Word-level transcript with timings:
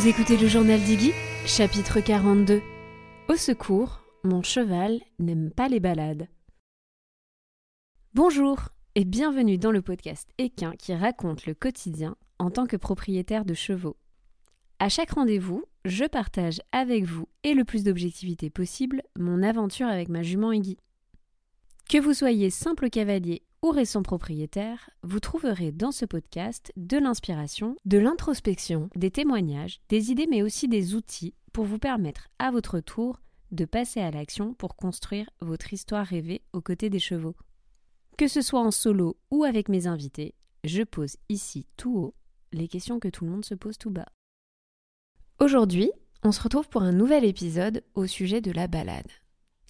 Vous 0.00 0.08
écoutez 0.08 0.38
le 0.38 0.48
journal 0.48 0.80
d'Iggy, 0.80 1.12
chapitre 1.44 2.00
42. 2.00 2.62
Au 3.28 3.36
secours, 3.36 4.00
mon 4.24 4.42
cheval 4.42 4.98
n'aime 5.18 5.50
pas 5.50 5.68
les 5.68 5.78
balades. 5.78 6.26
Bonjour 8.14 8.70
et 8.94 9.04
bienvenue 9.04 9.58
dans 9.58 9.70
le 9.70 9.82
podcast 9.82 10.26
Équin 10.38 10.72
qui 10.78 10.94
raconte 10.94 11.44
le 11.44 11.52
quotidien 11.52 12.16
en 12.38 12.50
tant 12.50 12.66
que 12.66 12.78
propriétaire 12.78 13.44
de 13.44 13.52
chevaux. 13.52 13.98
À 14.78 14.88
chaque 14.88 15.10
rendez-vous, 15.10 15.64
je 15.84 16.06
partage 16.06 16.62
avec 16.72 17.04
vous 17.04 17.28
et 17.44 17.52
le 17.52 17.64
plus 17.64 17.84
d'objectivité 17.84 18.48
possible 18.48 19.02
mon 19.18 19.42
aventure 19.42 19.88
avec 19.88 20.08
ma 20.08 20.22
jument 20.22 20.52
Iggy. 20.52 20.78
Que 21.90 21.98
vous 21.98 22.14
soyez 22.14 22.48
simple 22.48 22.88
cavalier 22.88 23.42
ou 23.62 23.70
récent 23.70 24.02
propriétaire, 24.02 24.90
vous 25.02 25.20
trouverez 25.20 25.72
dans 25.72 25.92
ce 25.92 26.04
podcast 26.04 26.72
de 26.76 26.96
l'inspiration, 26.96 27.76
de 27.84 27.98
l'introspection, 27.98 28.88
des 28.96 29.10
témoignages, 29.10 29.80
des 29.88 30.10
idées 30.10 30.26
mais 30.28 30.42
aussi 30.42 30.68
des 30.68 30.94
outils 30.94 31.34
pour 31.52 31.64
vous 31.64 31.78
permettre 31.78 32.28
à 32.38 32.50
votre 32.50 32.80
tour 32.80 33.20
de 33.50 33.64
passer 33.64 34.00
à 34.00 34.10
l'action 34.10 34.54
pour 34.54 34.76
construire 34.76 35.28
votre 35.40 35.72
histoire 35.72 36.06
rêvée 36.06 36.42
aux 36.52 36.60
côtés 36.60 36.90
des 36.90 36.98
chevaux. 36.98 37.34
Que 38.16 38.28
ce 38.28 38.42
soit 38.42 38.60
en 38.60 38.70
solo 38.70 39.16
ou 39.30 39.44
avec 39.44 39.68
mes 39.68 39.86
invités, 39.86 40.34
je 40.64 40.82
pose 40.82 41.16
ici 41.28 41.66
tout 41.76 41.96
haut 41.96 42.14
les 42.52 42.68
questions 42.68 42.98
que 42.98 43.08
tout 43.08 43.24
le 43.24 43.30
monde 43.30 43.44
se 43.44 43.54
pose 43.54 43.78
tout 43.78 43.90
bas. 43.90 44.08
Aujourd'hui, 45.38 45.90
on 46.22 46.32
se 46.32 46.42
retrouve 46.42 46.68
pour 46.68 46.82
un 46.82 46.92
nouvel 46.92 47.24
épisode 47.24 47.82
au 47.94 48.06
sujet 48.06 48.40
de 48.40 48.50
la 48.50 48.66
balade. 48.66 49.10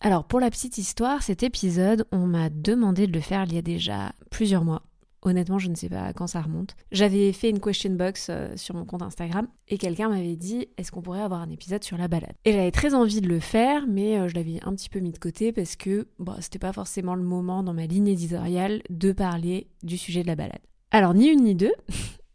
Alors 0.03 0.25
pour 0.25 0.41
la 0.41 0.51
petite 0.51 0.79
histoire, 0.79 1.23
cet 1.23 1.43
épisode, 1.43 2.07
on 2.11 2.27
m'a 2.27 2.49
demandé 2.49 3.07
de 3.07 3.13
le 3.13 3.21
faire 3.21 3.45
il 3.45 3.55
y 3.55 3.59
a 3.59 3.63
déjà 3.63 4.13
plusieurs 4.31 4.65
mois. 4.65 4.83
Honnêtement, 5.21 5.59
je 5.59 5.69
ne 5.69 5.75
sais 5.75 5.91
pas 5.91 6.15
quand 6.15 6.27
ça 6.27 6.41
remonte. 6.41 6.75
J'avais 6.91 7.31
fait 7.35 7.51
une 7.51 7.61
question 7.61 7.91
box 7.91 8.29
euh, 8.31 8.57
sur 8.57 8.75
mon 8.75 8.87
compte 8.87 9.03
Instagram 9.03 9.47
et 9.69 9.77
quelqu'un 9.77 10.09
m'avait 10.09 10.37
dit 10.37 10.69
est-ce 10.79 10.91
qu'on 10.91 11.03
pourrait 11.03 11.21
avoir 11.21 11.43
un 11.43 11.51
épisode 11.51 11.85
sur 11.85 11.99
la 11.99 12.09
balade? 12.09 12.33
Et 12.47 12.53
j'avais 12.53 12.71
très 12.71 12.95
envie 12.95 13.21
de 13.21 13.29
le 13.29 13.41
faire, 13.41 13.87
mais 13.87 14.19
euh, 14.19 14.29
je 14.29 14.35
l'avais 14.37 14.59
un 14.63 14.75
petit 14.75 14.89
peu 14.89 15.01
mis 15.01 15.13
de 15.13 15.19
côté 15.19 15.53
parce 15.53 15.77
que 15.77 16.09
bon, 16.19 16.33
c'était 16.41 16.59
pas 16.59 16.73
forcément 16.73 17.15
le 17.15 17.23
moment 17.23 17.63
dans 17.63 17.75
ma 17.75 17.85
ligne 17.85 18.09
éditoriale 18.09 18.81
de 18.89 19.13
parler 19.13 19.67
du 19.83 19.99
sujet 19.99 20.23
de 20.23 20.29
la 20.29 20.37
balade. 20.37 20.63
Alors 20.93 21.13
ni 21.13 21.27
une 21.29 21.45
ni 21.45 21.55
deux, 21.55 21.75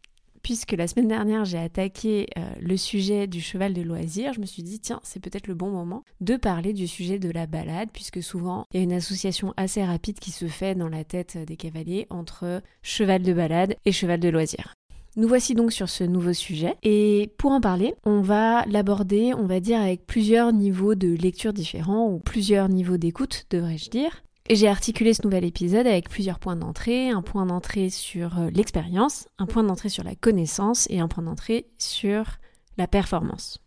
puisque 0.45 0.73
la 0.73 0.87
semaine 0.87 1.07
dernière 1.07 1.43
j'ai 1.43 1.57
attaqué 1.57 2.27
euh, 2.37 2.41
le 2.61 2.77
sujet 2.77 3.25
du 3.25 3.41
cheval 3.41 3.73
de 3.73 3.81
loisir, 3.81 4.31
je 4.31 4.39
me 4.39 4.45
suis 4.45 4.61
dit 4.61 4.79
tiens 4.79 4.99
c'est 5.01 5.19
peut-être 5.19 5.47
le 5.47 5.55
bon 5.55 5.71
moment 5.71 6.03
de 6.21 6.35
parler 6.35 6.71
du 6.71 6.85
sujet 6.85 7.17
de 7.17 7.31
la 7.31 7.47
balade, 7.47 7.89
puisque 7.91 8.21
souvent 8.21 8.67
il 8.71 8.77
y 8.77 8.79
a 8.79 8.83
une 8.83 8.93
association 8.93 9.55
assez 9.57 9.83
rapide 9.83 10.19
qui 10.19 10.29
se 10.29 10.45
fait 10.45 10.75
dans 10.75 10.87
la 10.87 11.03
tête 11.03 11.39
des 11.47 11.57
cavaliers 11.57 12.05
entre 12.11 12.61
cheval 12.83 13.23
de 13.23 13.33
balade 13.33 13.75
et 13.85 13.91
cheval 13.91 14.19
de 14.19 14.29
loisir. 14.29 14.75
Nous 15.15 15.27
voici 15.27 15.55
donc 15.55 15.73
sur 15.73 15.89
ce 15.89 16.03
nouveau 16.03 16.33
sujet 16.33 16.75
et 16.83 17.31
pour 17.39 17.51
en 17.51 17.59
parler, 17.59 17.95
on 18.05 18.21
va 18.21 18.65
l'aborder, 18.67 19.33
on 19.33 19.47
va 19.47 19.59
dire, 19.59 19.81
avec 19.81 20.05
plusieurs 20.05 20.53
niveaux 20.53 20.93
de 20.93 21.07
lecture 21.07 21.53
différents 21.53 22.07
ou 22.07 22.19
plusieurs 22.19 22.69
niveaux 22.69 22.97
d'écoute, 22.97 23.47
devrais-je 23.49 23.89
dire. 23.89 24.21
J'ai 24.47 24.67
articulé 24.67 25.15
ce 25.15 25.23
nouvel 25.23 25.43
épisode 25.43 25.87
avec 25.87 26.07
plusieurs 26.07 26.37
points 26.37 26.55
d'entrée, 26.55 27.09
un 27.09 27.23
point 27.23 27.47
d'entrée 27.47 27.89
sur 27.89 28.37
euh, 28.37 28.51
l'expérience, 28.51 29.27
un 29.39 29.47
point 29.47 29.63
d'entrée 29.63 29.89
sur 29.89 30.03
la 30.03 30.13
connaissance 30.13 30.85
et 30.91 30.99
un 30.99 31.07
point 31.07 31.23
d'entrée 31.23 31.65
sur 31.79 32.37
la 32.77 32.85
performance. 32.87 33.57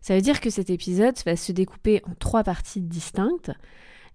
Ça 0.00 0.14
veut 0.14 0.20
dire 0.20 0.40
que 0.40 0.48
cet 0.48 0.70
épisode 0.70 1.16
va 1.26 1.34
se 1.34 1.50
découper 1.50 2.02
en 2.08 2.14
trois 2.14 2.44
parties 2.44 2.80
distinctes. 2.80 3.50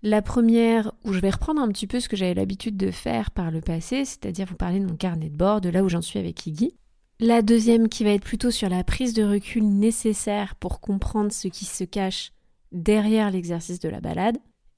La 0.01 0.21
première, 0.21 0.93
où 1.03 1.11
je 1.11 1.19
vais 1.19 1.29
reprendre 1.29 1.61
un 1.61 1.67
petit 1.67 1.87
peu 1.87 1.99
ce 1.99 2.07
que 2.07 2.15
j'avais 2.15 2.35
l'habitude 2.35 2.77
de 2.77 2.89
faire 2.89 3.31
par 3.31 3.51
le 3.51 3.59
passé, 3.59 4.05
c'est-à-dire 4.05 4.45
vous 4.47 4.55
parler 4.55 4.79
de 4.79 4.85
mon 4.85 4.95
carnet 4.95 5.29
de 5.29 5.35
bord, 5.35 5.59
de 5.59 5.69
là 5.69 5.83
où 5.83 5.89
j'en 5.89 6.01
suis 6.01 6.19
avec 6.19 6.47
Iggy. 6.47 6.77
La 7.19 7.41
deuxième 7.41 7.89
qui 7.89 8.05
va 8.05 8.11
être 8.11 8.23
plutôt 8.23 8.51
sur 8.51 8.69
la 8.69 8.85
prise 8.85 9.13
de 9.13 9.23
recul 9.23 9.67
nécessaire 9.67 10.55
pour 10.55 10.79
comprendre 10.79 11.33
ce 11.33 11.49
qui 11.49 11.65
se 11.65 11.83
cache 11.83 12.31
derrière 12.71 13.29
l'exercice 13.29 13.81
de 13.81 13.89
la 13.89 13.99
balade. 13.99 14.37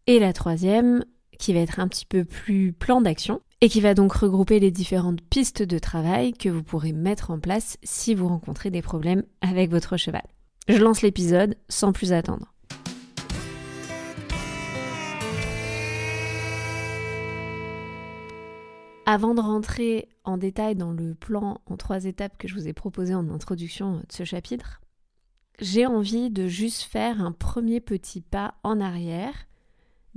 Et 0.09 0.19
la 0.19 0.31
troisième, 0.31 1.03
qui 1.38 1.53
va 1.53 1.59
être 1.59 1.81
un 1.81 1.90
petit 1.90 2.06
peu 2.06 2.23
plus 2.23 2.72
plan 2.72 3.01
d'action, 3.01 3.41
et 3.59 3.68
qui 3.68 3.81
va 3.81 3.94
donc 3.94 4.13
regrouper 4.13 4.62
les 4.62 4.72
différentes 4.72 5.19
pistes 5.22 5.63
de 5.63 5.79
travail 5.79 6.31
que 6.31 6.47
vous 6.47 6.63
pourrez 6.63 6.94
mettre 6.94 7.29
en 7.29 7.40
place 7.40 7.78
si 7.84 8.16
vous 8.16 8.29
rencontrez 8.29 8.72
des 8.72 8.81
problèmes 8.81 9.23
avec 9.41 9.69
votre 9.69 9.97
cheval. 9.97 10.23
Je 10.69 10.78
lance 10.78 11.01
l'épisode 11.01 11.57
sans 11.67 11.91
plus 11.91 12.13
attendre. 12.13 12.53
Avant 19.06 19.34
de 19.34 19.41
rentrer 19.41 20.07
en 20.23 20.38
détail 20.38 20.75
dans 20.75 20.94
le 20.94 21.16
plan 21.16 21.59
en 21.66 21.75
trois 21.75 22.06
étapes 22.06 22.38
que 22.38 22.47
je 22.47 22.53
vous 22.53 22.69
ai 22.69 22.73
proposé 22.73 23.13
en 23.13 23.29
introduction 23.29 23.97
de 23.97 24.06
ce 24.09 24.23
chapitre, 24.23 24.79
j'ai 25.59 25.85
envie 25.85 26.29
de 26.29 26.47
juste 26.47 26.84
faire 26.84 27.19
un 27.19 27.34
premier 27.34 27.81
petit 27.81 28.22
pas 28.22 28.53
en 28.63 28.79
arrière 28.79 29.34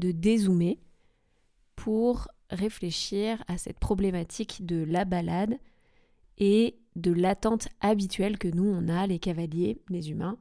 de 0.00 0.10
dézoomer 0.10 0.80
pour 1.76 2.28
réfléchir 2.50 3.42
à 3.46 3.56
cette 3.56 3.78
problématique 3.78 4.66
de 4.66 4.84
la 4.84 5.04
balade 5.04 5.58
et 6.38 6.76
de 6.96 7.12
l'attente 7.12 7.68
habituelle 7.80 8.38
que 8.38 8.48
nous, 8.48 8.64
on 8.64 8.88
a, 8.88 9.06
les 9.06 9.18
cavaliers, 9.18 9.80
les 9.88 10.10
humains, 10.10 10.38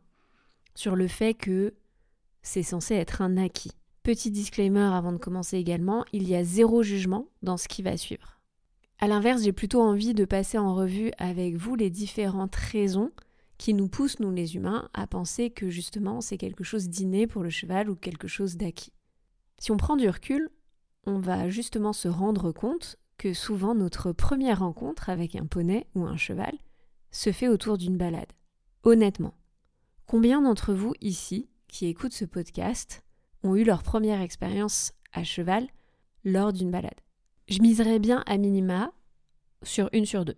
sur 0.73 0.95
le 0.95 1.07
fait 1.07 1.33
que 1.33 1.75
c'est 2.41 2.63
censé 2.63 2.95
être 2.95 3.21
un 3.21 3.37
acquis. 3.37 3.71
Petit 4.03 4.31
disclaimer 4.31 4.89
avant 4.93 5.11
de 5.11 5.17
commencer 5.17 5.57
également, 5.57 6.05
il 6.13 6.27
y 6.27 6.35
a 6.35 6.43
zéro 6.43 6.83
jugement 6.83 7.27
dans 7.43 7.57
ce 7.57 7.67
qui 7.67 7.83
va 7.83 7.97
suivre. 7.97 8.39
A 8.99 9.07
l'inverse, 9.07 9.43
j'ai 9.43 9.53
plutôt 9.53 9.81
envie 9.81 10.13
de 10.13 10.25
passer 10.25 10.57
en 10.57 10.73
revue 10.73 11.11
avec 11.17 11.55
vous 11.55 11.75
les 11.75 11.89
différentes 11.89 12.55
raisons 12.55 13.11
qui 13.57 13.73
nous 13.73 13.87
poussent, 13.87 14.19
nous 14.19 14.31
les 14.31 14.55
humains, 14.55 14.89
à 14.93 15.05
penser 15.05 15.49
que 15.51 15.69
justement 15.69 16.21
c'est 16.21 16.37
quelque 16.37 16.63
chose 16.63 16.89
d'inné 16.89 17.27
pour 17.27 17.43
le 17.43 17.49
cheval 17.49 17.89
ou 17.89 17.95
quelque 17.95 18.27
chose 18.27 18.57
d'acquis. 18.57 18.93
Si 19.59 19.71
on 19.71 19.77
prend 19.77 19.97
du 19.97 20.09
recul, 20.09 20.49
on 21.05 21.19
va 21.19 21.49
justement 21.49 21.93
se 21.93 22.07
rendre 22.07 22.51
compte 22.51 22.95
que 23.17 23.33
souvent 23.33 23.75
notre 23.75 24.13
première 24.13 24.59
rencontre 24.59 25.09
avec 25.09 25.35
un 25.35 25.45
poney 25.45 25.85
ou 25.95 26.05
un 26.05 26.15
cheval 26.15 26.57
se 27.11 27.31
fait 27.31 27.49
autour 27.49 27.77
d'une 27.77 27.97
balade. 27.97 28.31
Honnêtement, 28.83 29.33
combien 30.05 30.41
d'entre 30.41 30.73
vous 30.73 30.93
ici 31.01 31.49
qui 31.67 31.87
écoutent 31.87 32.13
ce 32.13 32.25
podcast 32.25 33.03
ont 33.43 33.55
eu 33.55 33.65
leur 33.65 33.83
première 33.83 34.21
expérience 34.21 34.93
à 35.11 35.25
cheval 35.25 35.67
lors 36.23 36.53
d'une 36.53 36.71
balade? 36.71 37.01
Je 37.49 37.61
miserais 37.61 37.99
bien 37.99 38.23
à 38.27 38.37
minima 38.37 38.93
sur 39.63 39.89
une 39.91 40.05
sur 40.05 40.23
deux. 40.23 40.37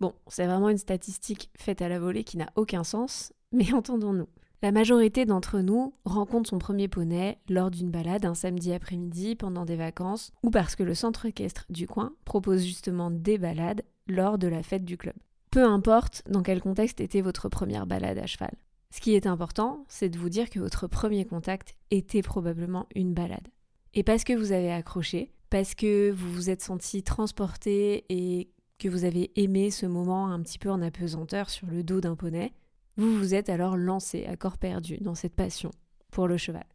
Bon, 0.00 0.14
c'est 0.28 0.46
vraiment 0.46 0.70
une 0.70 0.78
statistique 0.78 1.50
faite 1.58 1.82
à 1.82 1.88
la 1.90 1.98
volée 1.98 2.24
qui 2.24 2.38
n'a 2.38 2.50
aucun 2.56 2.82
sens, 2.82 3.34
mais 3.52 3.72
entendons-nous. 3.74 4.28
La 4.62 4.70
majorité 4.70 5.26
d'entre 5.26 5.58
nous 5.58 5.92
rencontre 6.04 6.48
son 6.48 6.58
premier 6.58 6.86
poney 6.86 7.36
lors 7.48 7.72
d'une 7.72 7.90
balade 7.90 8.24
un 8.24 8.34
samedi 8.34 8.72
après-midi 8.72 9.34
pendant 9.34 9.64
des 9.64 9.74
vacances 9.74 10.30
ou 10.44 10.50
parce 10.50 10.76
que 10.76 10.84
le 10.84 10.94
centre 10.94 11.26
équestre 11.26 11.64
du 11.68 11.88
coin 11.88 12.12
propose 12.24 12.62
justement 12.62 13.10
des 13.10 13.38
balades 13.38 13.82
lors 14.06 14.38
de 14.38 14.46
la 14.46 14.62
fête 14.62 14.84
du 14.84 14.96
club. 14.96 15.16
Peu 15.50 15.64
importe 15.64 16.22
dans 16.28 16.44
quel 16.44 16.60
contexte 16.60 17.00
était 17.00 17.22
votre 17.22 17.48
première 17.48 17.88
balade 17.88 18.18
à 18.18 18.26
cheval. 18.26 18.54
Ce 18.94 19.00
qui 19.00 19.16
est 19.16 19.26
important, 19.26 19.84
c'est 19.88 20.10
de 20.10 20.18
vous 20.18 20.28
dire 20.28 20.48
que 20.48 20.60
votre 20.60 20.86
premier 20.86 21.24
contact 21.24 21.74
était 21.90 22.22
probablement 22.22 22.86
une 22.94 23.14
balade. 23.14 23.48
Et 23.94 24.04
parce 24.04 24.22
que 24.22 24.32
vous 24.32 24.52
avez 24.52 24.70
accroché, 24.70 25.32
parce 25.50 25.74
que 25.74 26.12
vous 26.12 26.32
vous 26.32 26.50
êtes 26.50 26.62
senti 26.62 27.02
transporté 27.02 28.04
et 28.10 28.48
que 28.78 28.88
vous 28.88 29.02
avez 29.02 29.32
aimé 29.34 29.72
ce 29.72 29.86
moment 29.86 30.28
un 30.28 30.40
petit 30.40 30.60
peu 30.60 30.70
en 30.70 30.82
apesanteur 30.82 31.50
sur 31.50 31.66
le 31.66 31.82
dos 31.82 32.00
d'un 32.00 32.14
poney, 32.14 32.52
vous 32.96 33.16
vous 33.16 33.34
êtes 33.34 33.48
alors 33.48 33.76
lancé 33.76 34.26
à 34.26 34.36
corps 34.36 34.58
perdu 34.58 34.98
dans 34.98 35.14
cette 35.14 35.34
passion 35.34 35.70
pour 36.10 36.28
le 36.28 36.36
cheval. 36.36 36.66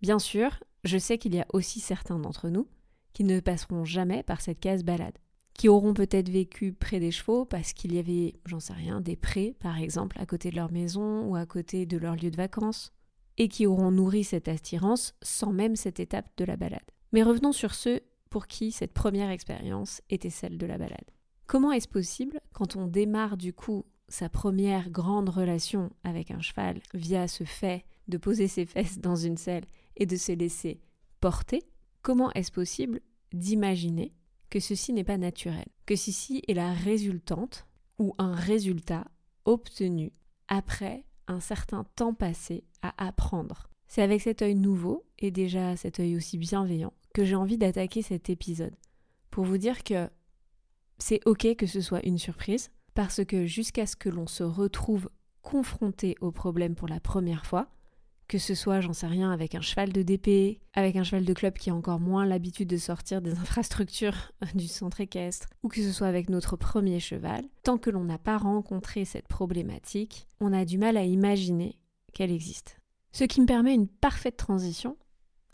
Bien 0.00 0.18
sûr, 0.18 0.62
je 0.84 0.98
sais 0.98 1.18
qu'il 1.18 1.34
y 1.34 1.40
a 1.40 1.46
aussi 1.52 1.80
certains 1.80 2.18
d'entre 2.18 2.48
nous 2.48 2.68
qui 3.12 3.24
ne 3.24 3.40
passeront 3.40 3.84
jamais 3.84 4.22
par 4.22 4.40
cette 4.40 4.60
case 4.60 4.84
balade, 4.84 5.18
qui 5.54 5.68
auront 5.68 5.94
peut-être 5.94 6.28
vécu 6.28 6.72
près 6.72 7.00
des 7.00 7.10
chevaux 7.10 7.44
parce 7.44 7.72
qu'il 7.72 7.94
y 7.94 7.98
avait, 7.98 8.34
j'en 8.44 8.60
sais 8.60 8.74
rien, 8.74 9.00
des 9.00 9.16
prés 9.16 9.56
par 9.58 9.78
exemple 9.78 10.18
à 10.20 10.26
côté 10.26 10.50
de 10.50 10.56
leur 10.56 10.70
maison 10.70 11.24
ou 11.24 11.36
à 11.36 11.46
côté 11.46 11.86
de 11.86 11.96
leur 11.96 12.14
lieu 12.14 12.30
de 12.30 12.36
vacances, 12.36 12.92
et 13.38 13.48
qui 13.48 13.66
auront 13.66 13.90
nourri 13.90 14.24
cette 14.24 14.48
attirance 14.48 15.14
sans 15.22 15.52
même 15.52 15.76
cette 15.76 16.00
étape 16.00 16.28
de 16.36 16.44
la 16.44 16.56
balade. 16.56 16.90
Mais 17.12 17.22
revenons 17.22 17.52
sur 17.52 17.74
ceux 17.74 18.00
pour 18.30 18.46
qui 18.46 18.72
cette 18.72 18.92
première 18.92 19.30
expérience 19.30 20.02
était 20.10 20.30
celle 20.30 20.58
de 20.58 20.66
la 20.66 20.78
balade. 20.78 21.10
Comment 21.46 21.72
est-ce 21.72 21.88
possible, 21.88 22.40
quand 22.52 22.76
on 22.76 22.86
démarre 22.86 23.36
du 23.36 23.52
coup 23.52 23.84
sa 24.08 24.28
première 24.28 24.90
grande 24.90 25.28
relation 25.28 25.90
avec 26.04 26.30
un 26.30 26.40
cheval 26.40 26.80
via 26.94 27.28
ce 27.28 27.44
fait 27.44 27.84
de 28.08 28.18
poser 28.18 28.48
ses 28.48 28.66
fesses 28.66 28.98
dans 28.98 29.16
une 29.16 29.36
selle 29.36 29.64
et 29.96 30.06
de 30.06 30.16
se 30.16 30.32
laisser 30.32 30.80
porter, 31.20 31.62
comment 32.02 32.30
est-ce 32.32 32.52
possible 32.52 33.00
d'imaginer 33.32 34.12
que 34.50 34.60
ceci 34.60 34.92
n'est 34.92 35.04
pas 35.04 35.18
naturel, 35.18 35.66
que 35.86 35.96
ceci 35.96 36.42
est 36.46 36.54
la 36.54 36.72
résultante 36.72 37.66
ou 37.98 38.14
un 38.18 38.34
résultat 38.34 39.04
obtenu 39.44 40.12
après 40.48 41.04
un 41.26 41.40
certain 41.40 41.84
temps 41.96 42.14
passé 42.14 42.64
à 42.82 42.94
apprendre? 43.04 43.68
C'est 43.88 44.02
avec 44.02 44.20
cet 44.20 44.42
œil 44.42 44.54
nouveau, 44.54 45.04
et 45.18 45.30
déjà 45.30 45.76
cet 45.76 46.00
œil 46.00 46.16
aussi 46.16 46.38
bienveillant, 46.38 46.92
que 47.14 47.24
j'ai 47.24 47.36
envie 47.36 47.58
d'attaquer 47.58 48.02
cet 48.02 48.30
épisode, 48.30 48.74
pour 49.30 49.44
vous 49.44 49.58
dire 49.58 49.84
que 49.84 50.08
c'est 50.98 51.20
ok 51.26 51.56
que 51.56 51.66
ce 51.66 51.80
soit 51.80 52.04
une 52.04 52.18
surprise, 52.18 52.70
parce 52.96 53.24
que 53.26 53.44
jusqu'à 53.44 53.86
ce 53.86 53.94
que 53.94 54.08
l'on 54.08 54.26
se 54.26 54.42
retrouve 54.42 55.10
confronté 55.42 56.16
au 56.22 56.32
problème 56.32 56.74
pour 56.74 56.88
la 56.88 56.98
première 56.98 57.44
fois, 57.44 57.68
que 58.26 58.38
ce 58.38 58.54
soit, 58.54 58.80
j'en 58.80 58.94
sais 58.94 59.06
rien, 59.06 59.30
avec 59.30 59.54
un 59.54 59.60
cheval 59.60 59.92
de 59.92 60.02
DP, 60.02 60.60
avec 60.72 60.96
un 60.96 61.04
cheval 61.04 61.26
de 61.26 61.34
club 61.34 61.54
qui 61.58 61.68
a 61.68 61.74
encore 61.74 62.00
moins 62.00 62.24
l'habitude 62.24 62.70
de 62.70 62.78
sortir 62.78 63.20
des 63.20 63.32
infrastructures 63.38 64.32
du 64.54 64.66
centre 64.66 65.02
équestre, 65.02 65.46
ou 65.62 65.68
que 65.68 65.82
ce 65.82 65.92
soit 65.92 66.06
avec 66.06 66.30
notre 66.30 66.56
premier 66.56 66.98
cheval, 66.98 67.44
tant 67.62 67.76
que 67.76 67.90
l'on 67.90 68.04
n'a 68.04 68.18
pas 68.18 68.38
rencontré 68.38 69.04
cette 69.04 69.28
problématique, 69.28 70.26
on 70.40 70.54
a 70.54 70.64
du 70.64 70.78
mal 70.78 70.96
à 70.96 71.04
imaginer 71.04 71.78
qu'elle 72.14 72.32
existe. 72.32 72.80
Ce 73.12 73.24
qui 73.24 73.42
me 73.42 73.46
permet 73.46 73.74
une 73.74 73.88
parfaite 73.88 74.38
transition 74.38 74.96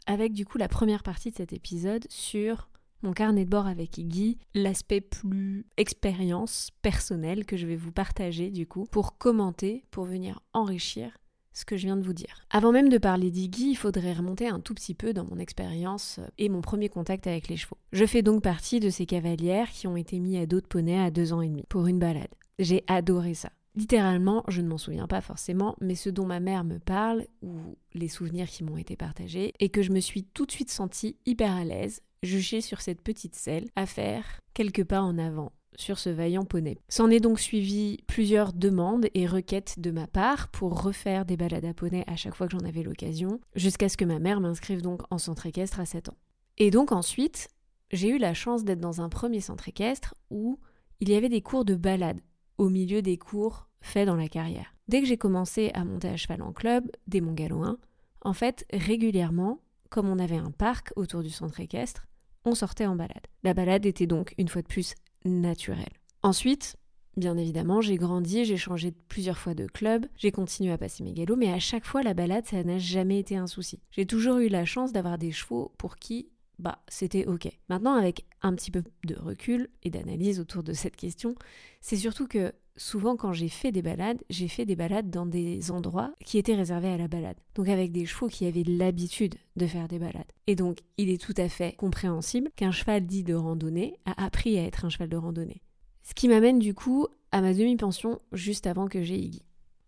avec 0.07 0.33
du 0.33 0.47
coup 0.47 0.59
la 0.59 0.69
première 0.69 1.03
partie 1.03 1.33
de 1.33 1.37
cet 1.37 1.53
épisode 1.53 2.07
sur 2.09 2.69
mon 3.03 3.13
carnet 3.13 3.45
de 3.45 3.51
bord 3.51 3.67
avec 3.67 3.99
Iggy, 3.99 4.39
l'aspect 4.55 5.01
plus 5.01 5.67
expérience 5.77 6.71
personnelle 6.83 7.45
que 7.45 7.57
je 7.57 7.67
vais 7.67 7.77
vous 7.77 7.93
partager 7.93 8.51
du 8.51 8.67
coup 8.67 8.87
pour 8.91 9.19
commenter, 9.19 9.85
pour 9.91 10.05
venir 10.05 10.41
enrichir 10.53 11.19
ce 11.53 11.65
que 11.65 11.77
je 11.77 11.87
viens 11.87 11.97
de 11.97 12.03
vous 12.03 12.13
dire. 12.13 12.47
Avant 12.51 12.73
même 12.73 12.89
de 12.89 12.99
parler 12.99 13.31
d'Iggy, 13.31 13.71
il 13.71 13.77
faudrait 13.77 14.15
remonter 14.15 14.49
un 14.49 14.61
tout 14.61 14.75
petit 14.75 14.95
peu 14.95 15.13
dans 15.13 15.25
mon 15.25 15.39
expérience 15.39 16.21
et 16.39 16.49
mon 16.49 16.61
premier 16.61 16.89
contact 16.89 17.27
avec 17.27 17.49
les 17.49 17.57
chevaux. 17.57 17.77
Je 17.93 18.07
fais 18.07 18.23
donc 18.23 18.43
partie 18.43 18.81
de 18.81 18.91
ces 18.91 19.07
cavalières 19.07 19.71
qui 19.71 19.87
ont 19.87 19.97
été 19.97 20.19
mis 20.19 20.39
à 20.39 20.47
dos 20.47 20.61
de 20.61 20.67
poney 20.67 20.99
à 20.99 21.11
deux 21.11 21.33
ans 21.33 21.43
et 21.43 21.49
demi 21.49 21.65
pour 21.69 21.87
une 21.87 21.99
balade. 21.99 22.35
J'ai 22.59 22.85
adoré 22.87 23.35
ça. 23.35 23.51
Littéralement, 23.75 24.45
je 24.49 24.61
ne 24.61 24.69
m'en 24.69 24.79
souviens 24.79 25.07
pas 25.07 25.23
forcément, 25.23 25.77
mais 25.81 25.95
ce 25.95 26.11
dont 26.11 26.27
ma 26.27 26.41
mère 26.41 26.65
me 26.65 26.79
parle, 26.79 27.27
ou 27.41 27.77
les 27.95 28.09
souvenirs 28.09 28.49
qui 28.49 28.65
m'ont 28.65 28.77
été 28.77 28.97
partagés, 28.97 29.55
et 29.61 29.71
que 29.71 29.83
je 29.83 29.93
me 29.93 30.01
suis 30.01 30.25
tout 30.25 30.45
de 30.45 30.53
suite 30.53 30.71
sentie 30.71 31.17
hyper 31.25 31.53
à 31.53 31.65
l'aise, 31.65 32.03
juchée 32.23 32.61
sur 32.61 32.83
cette 32.83 33.01
petite 33.01 33.35
selle, 33.35 33.69
à 33.75 33.87
faire 33.87 34.25
quelques 34.53 34.85
pas 34.85 35.01
en 35.01 35.19
avant 35.19 35.53
sur 35.77 35.99
ce 35.99 36.11
vaillant 36.11 36.45
poney. 36.45 36.79
S'en 36.89 37.09
est 37.09 37.21
donc 37.21 37.41
suivi 37.41 37.99
plusieurs 38.07 38.53
demandes 38.53 39.07
et 39.15 39.27
requêtes 39.27 39.81
de 39.81 39.91
ma 39.91 40.07
part 40.07 40.49
pour 40.49 40.83
refaire 40.83 41.25
des 41.25 41.39
balades 41.39 41.65
à 41.65 41.73
poney 41.73 42.05
à 42.07 42.17
chaque 42.17 42.35
fois 42.35 42.47
que 42.47 42.53
j'en 42.53 42.67
avais 42.67 42.83
l'occasion, 42.83 43.41
jusqu'à 43.55 43.89
ce 43.89 43.97
que 43.97 44.05
ma 44.05 44.19
mère 44.19 44.41
m'inscrive 44.41 44.83
donc 44.83 45.01
en 45.11 45.17
centre 45.17 45.47
équestre 45.47 45.81
à 45.81 45.87
7 45.87 46.11
ans. 46.11 46.19
Et 46.59 46.71
donc 46.71 46.93
ensuite, 46.93 47.49
j'ai 47.91 48.09
eu 48.09 48.19
la 48.19 48.35
chance 48.35 48.65
d'être 48.65 48.81
dans 48.81 49.01
un 49.01 49.09
premier 49.09 49.41
centre 49.41 49.69
équestre 49.69 50.15
où 50.31 50.59
il 51.01 51.09
y 51.09 51.15
avait 51.15 51.31
des 51.31 51.41
cours 51.41 51.65
de 51.65 51.75
balade 51.75 52.21
au 52.63 52.69
milieu 52.69 53.03
des 53.03 53.19
cours 53.19 53.69
faits 53.81 54.07
dans 54.07 54.15
la 54.15 54.29
carrière. 54.29 54.73
Dès 54.87 55.01
que 55.01 55.09
j'ai 55.09 55.17
commencé 55.17 55.73
à 55.75 55.85
monter 55.85 56.09
à 56.09 56.17
cheval 56.17 56.43
en 56.43 56.53
club, 56.53 56.89
dès 57.09 57.21
mon 57.21 57.33
galop 57.33 57.65
1, 57.65 57.77
en 58.21 58.33
fait, 58.35 58.65
régulièrement, 58.73 59.59
comme 59.91 60.09
on 60.09 60.21
avait 60.21 60.37
un 60.37 60.53
parc 60.53 60.93
autour 60.95 61.25
du 61.25 61.31
centre 61.31 61.59
équestre, 61.59 62.07
on 62.45 62.55
sortait 62.55 62.87
en 62.87 62.95
balade. 62.95 63.27
La 63.43 63.53
balade 63.53 63.85
était 63.85 64.07
donc, 64.07 64.33
une 64.39 64.47
fois 64.47 64.63
de 64.63 64.69
plus, 64.69 64.95
naturelle. 65.25 65.93
Ensuite, 66.23 66.77
bien 67.17 67.37
évidemment, 67.37 67.81
j'ai 67.81 67.97
grandi, 67.97 68.45
j'ai 68.45 68.57
changé 68.57 68.93
plusieurs 69.09 69.39
fois 69.39 69.55
de 69.55 69.67
club, 69.67 70.07
j'ai 70.17 70.31
continué 70.31 70.71
à 70.71 70.79
passer 70.79 71.03
mes 71.03 71.15
galops, 71.15 71.39
mais 71.39 71.53
à 71.53 71.59
chaque 71.59 71.85
fois, 71.85 72.05
la 72.05 72.15
balade, 72.15 72.47
ça 72.47 72.63
n'a 72.63 72.79
jamais 72.79 73.19
été 73.19 73.37
un 73.37 73.49
souci. 73.49 73.81
J'ai 73.91 74.07
toujours 74.07 74.39
eu 74.39 74.49
la 74.49 74.65
chance 74.65 74.93
d'avoir 74.93 75.19
des 75.19 75.33
chevaux 75.33 75.73
pour 75.79 75.97
qui 75.97 76.29
bah 76.63 76.79
c'était 76.89 77.27
ok. 77.27 77.49
Maintenant 77.69 77.95
avec 77.95 78.25
un 78.41 78.55
petit 78.55 78.71
peu 78.71 78.83
de 79.05 79.17
recul 79.17 79.69
et 79.83 79.91
d'analyse 79.91 80.39
autour 80.39 80.63
de 80.63 80.73
cette 80.73 80.97
question, 80.97 81.35
c'est 81.81 81.97
surtout 81.97 82.29
que 82.29 82.53
souvent 82.77 83.17
quand 83.17 83.33
j'ai 83.33 83.49
fait 83.49 83.73
des 83.73 83.83
balades, 83.83 84.23
j'ai 84.31 84.47
fait 84.47 84.65
des 84.65 84.77
balades 84.77 85.11
dans 85.11 85.27
des 85.27 85.73
endroits 85.73 86.15
qui 86.25 86.39
étaient 86.39 86.55
réservés 86.55 86.89
à 86.89 86.97
la 86.97 87.09
balade. 87.09 87.37
Donc 87.57 87.69
avec 87.69 87.91
des 87.91 88.07
chevaux 88.07 88.29
qui 88.29 88.47
avaient 88.47 88.63
l'habitude 88.63 89.35
de 89.57 89.67
faire 89.67 89.89
des 89.89 89.99
balades. 89.99 90.31
Et 90.47 90.55
donc 90.55 90.79
il 90.97 91.11
est 91.11 91.21
tout 91.21 91.35
à 91.37 91.49
fait 91.49 91.75
compréhensible 91.75 92.51
qu'un 92.55 92.71
cheval 92.71 93.05
dit 93.07 93.25
de 93.25 93.35
randonnée 93.35 93.99
a 94.05 94.25
appris 94.25 94.57
à 94.57 94.63
être 94.63 94.85
un 94.85 94.89
cheval 94.89 95.09
de 95.09 95.17
randonnée. 95.17 95.63
Ce 96.05 96.15
qui 96.15 96.29
m'amène 96.29 96.61
du 96.61 96.75
coup 96.75 97.09
à 97.33 97.41
ma 97.41 97.55
demi-pension 97.55 98.21
juste 98.31 98.69
avant 98.69 98.87
que 98.87 99.03
j'ai 99.03 99.19
Iggy. 99.19 99.43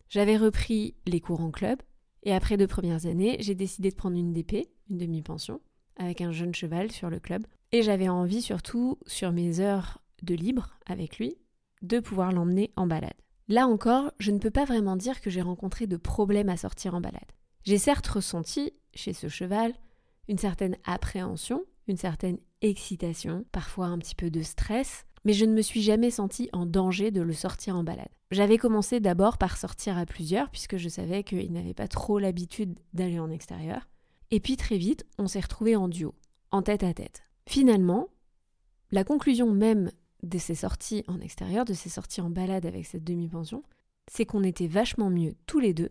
J'avais 0.09 0.37
repris 0.37 0.97
les 1.06 1.20
cours 1.20 1.41
en 1.41 1.53
club 1.53 1.79
et 2.25 2.32
après 2.32 2.56
deux 2.56 2.67
premières 2.67 3.06
années, 3.06 3.37
j'ai 3.41 3.55
décidé 3.55 3.91
de 3.91 3.94
prendre 3.94 4.17
une 4.17 4.32
DP, 4.32 4.69
une 4.91 4.99
demi-pension, 4.99 5.61
avec 5.96 6.20
un 6.20 6.32
jeune 6.32 6.55
cheval 6.55 6.91
sur 6.91 7.11
le 7.11 7.20
club. 7.20 7.46
Et 7.73 7.82
j'avais 7.82 8.08
envie 8.08 8.43
surtout, 8.43 8.99
sur 9.06 9.32
mes 9.32 9.61
heures 9.61 10.00
de 10.23 10.35
libre 10.35 10.79
avec 10.87 11.19
lui, 11.19 11.37
de 11.82 12.00
pouvoir 12.00 12.32
l'emmener 12.32 12.73
en 12.76 12.87
balade. 12.87 13.12
Là 13.49 13.67
encore, 13.67 14.12
je 14.19 14.31
ne 14.31 14.38
peux 14.38 14.50
pas 14.50 14.64
vraiment 14.64 14.96
dire 14.96 15.20
que 15.20 15.31
j'ai 15.31 15.43
rencontré 15.43 15.87
de 15.87 15.96
problèmes 15.96 16.49
à 16.49 16.56
sortir 16.56 16.94
en 16.94 17.00
balade. 17.00 17.32
J'ai 17.64 17.79
certes 17.79 18.06
ressenti, 18.06 18.73
chez 18.94 19.12
ce 19.12 19.29
cheval, 19.29 19.75
une 20.29 20.38
certaine 20.38 20.76
appréhension, 20.85 21.64
une 21.88 21.96
certaine 21.96 22.38
excitation, 22.62 23.44
parfois 23.52 23.87
un 23.87 23.99
petit 23.99 24.14
peu 24.14 24.31
de 24.31 24.43
stress, 24.43 25.05
mais 25.25 25.32
je 25.32 25.44
ne 25.44 25.52
me 25.52 25.62
suis 25.62 25.82
jamais 25.82 26.11
sentie 26.11 26.49
en 26.52 26.67
danger 26.67 27.11
de 27.11 27.23
le 27.23 27.32
sortir 27.32 27.76
en 27.76 27.85
balade. 27.85 28.08
J'avais 28.31 28.58
commencé 28.58 29.00
d'abord 29.00 29.38
par 29.38 29.56
sortir 29.56 29.96
à 29.99 30.06
plusieurs, 30.06 30.50
puisque 30.50 30.76
je 30.76 30.88
savais 30.88 31.23
qu'il 31.23 31.52
n'avait 31.52 31.75
pas 31.75 31.88
trop 31.88 32.19
l'habitude 32.19 32.79
d'aller 32.93 33.19
en 33.19 33.31
extérieur. 33.31 33.88
Et 34.35 34.41
puis 34.41 34.57
très 34.57 34.79
vite, 34.79 35.07
on 35.17 35.29
s'est 35.29 35.39
retrouvés 35.39 35.77
en 35.77 35.87
duo, 35.87 36.13
en 36.51 36.61
tête 36.61 36.83
à 36.83 36.93
tête. 36.93 37.23
Finalement, 37.47 38.09
la 38.91 39.05
conclusion 39.05 39.53
même 39.53 39.93
de 40.25 40.39
ces 40.39 40.57
sorties 40.57 41.05
en 41.07 41.21
extérieur, 41.21 41.65
de 41.65 41.73
ces 41.73 41.89
sorties 41.89 42.21
en 42.21 42.31
balade 42.31 42.67
avec 42.67 42.85
cette 42.85 43.05
demi-pension, 43.05 43.63
c'est 44.11 44.27
qu'on 44.27 44.43
était 44.43 44.67
vachement 44.67 45.09
mieux 45.09 45.37
tous 45.47 45.61
les 45.61 45.73
deux 45.73 45.91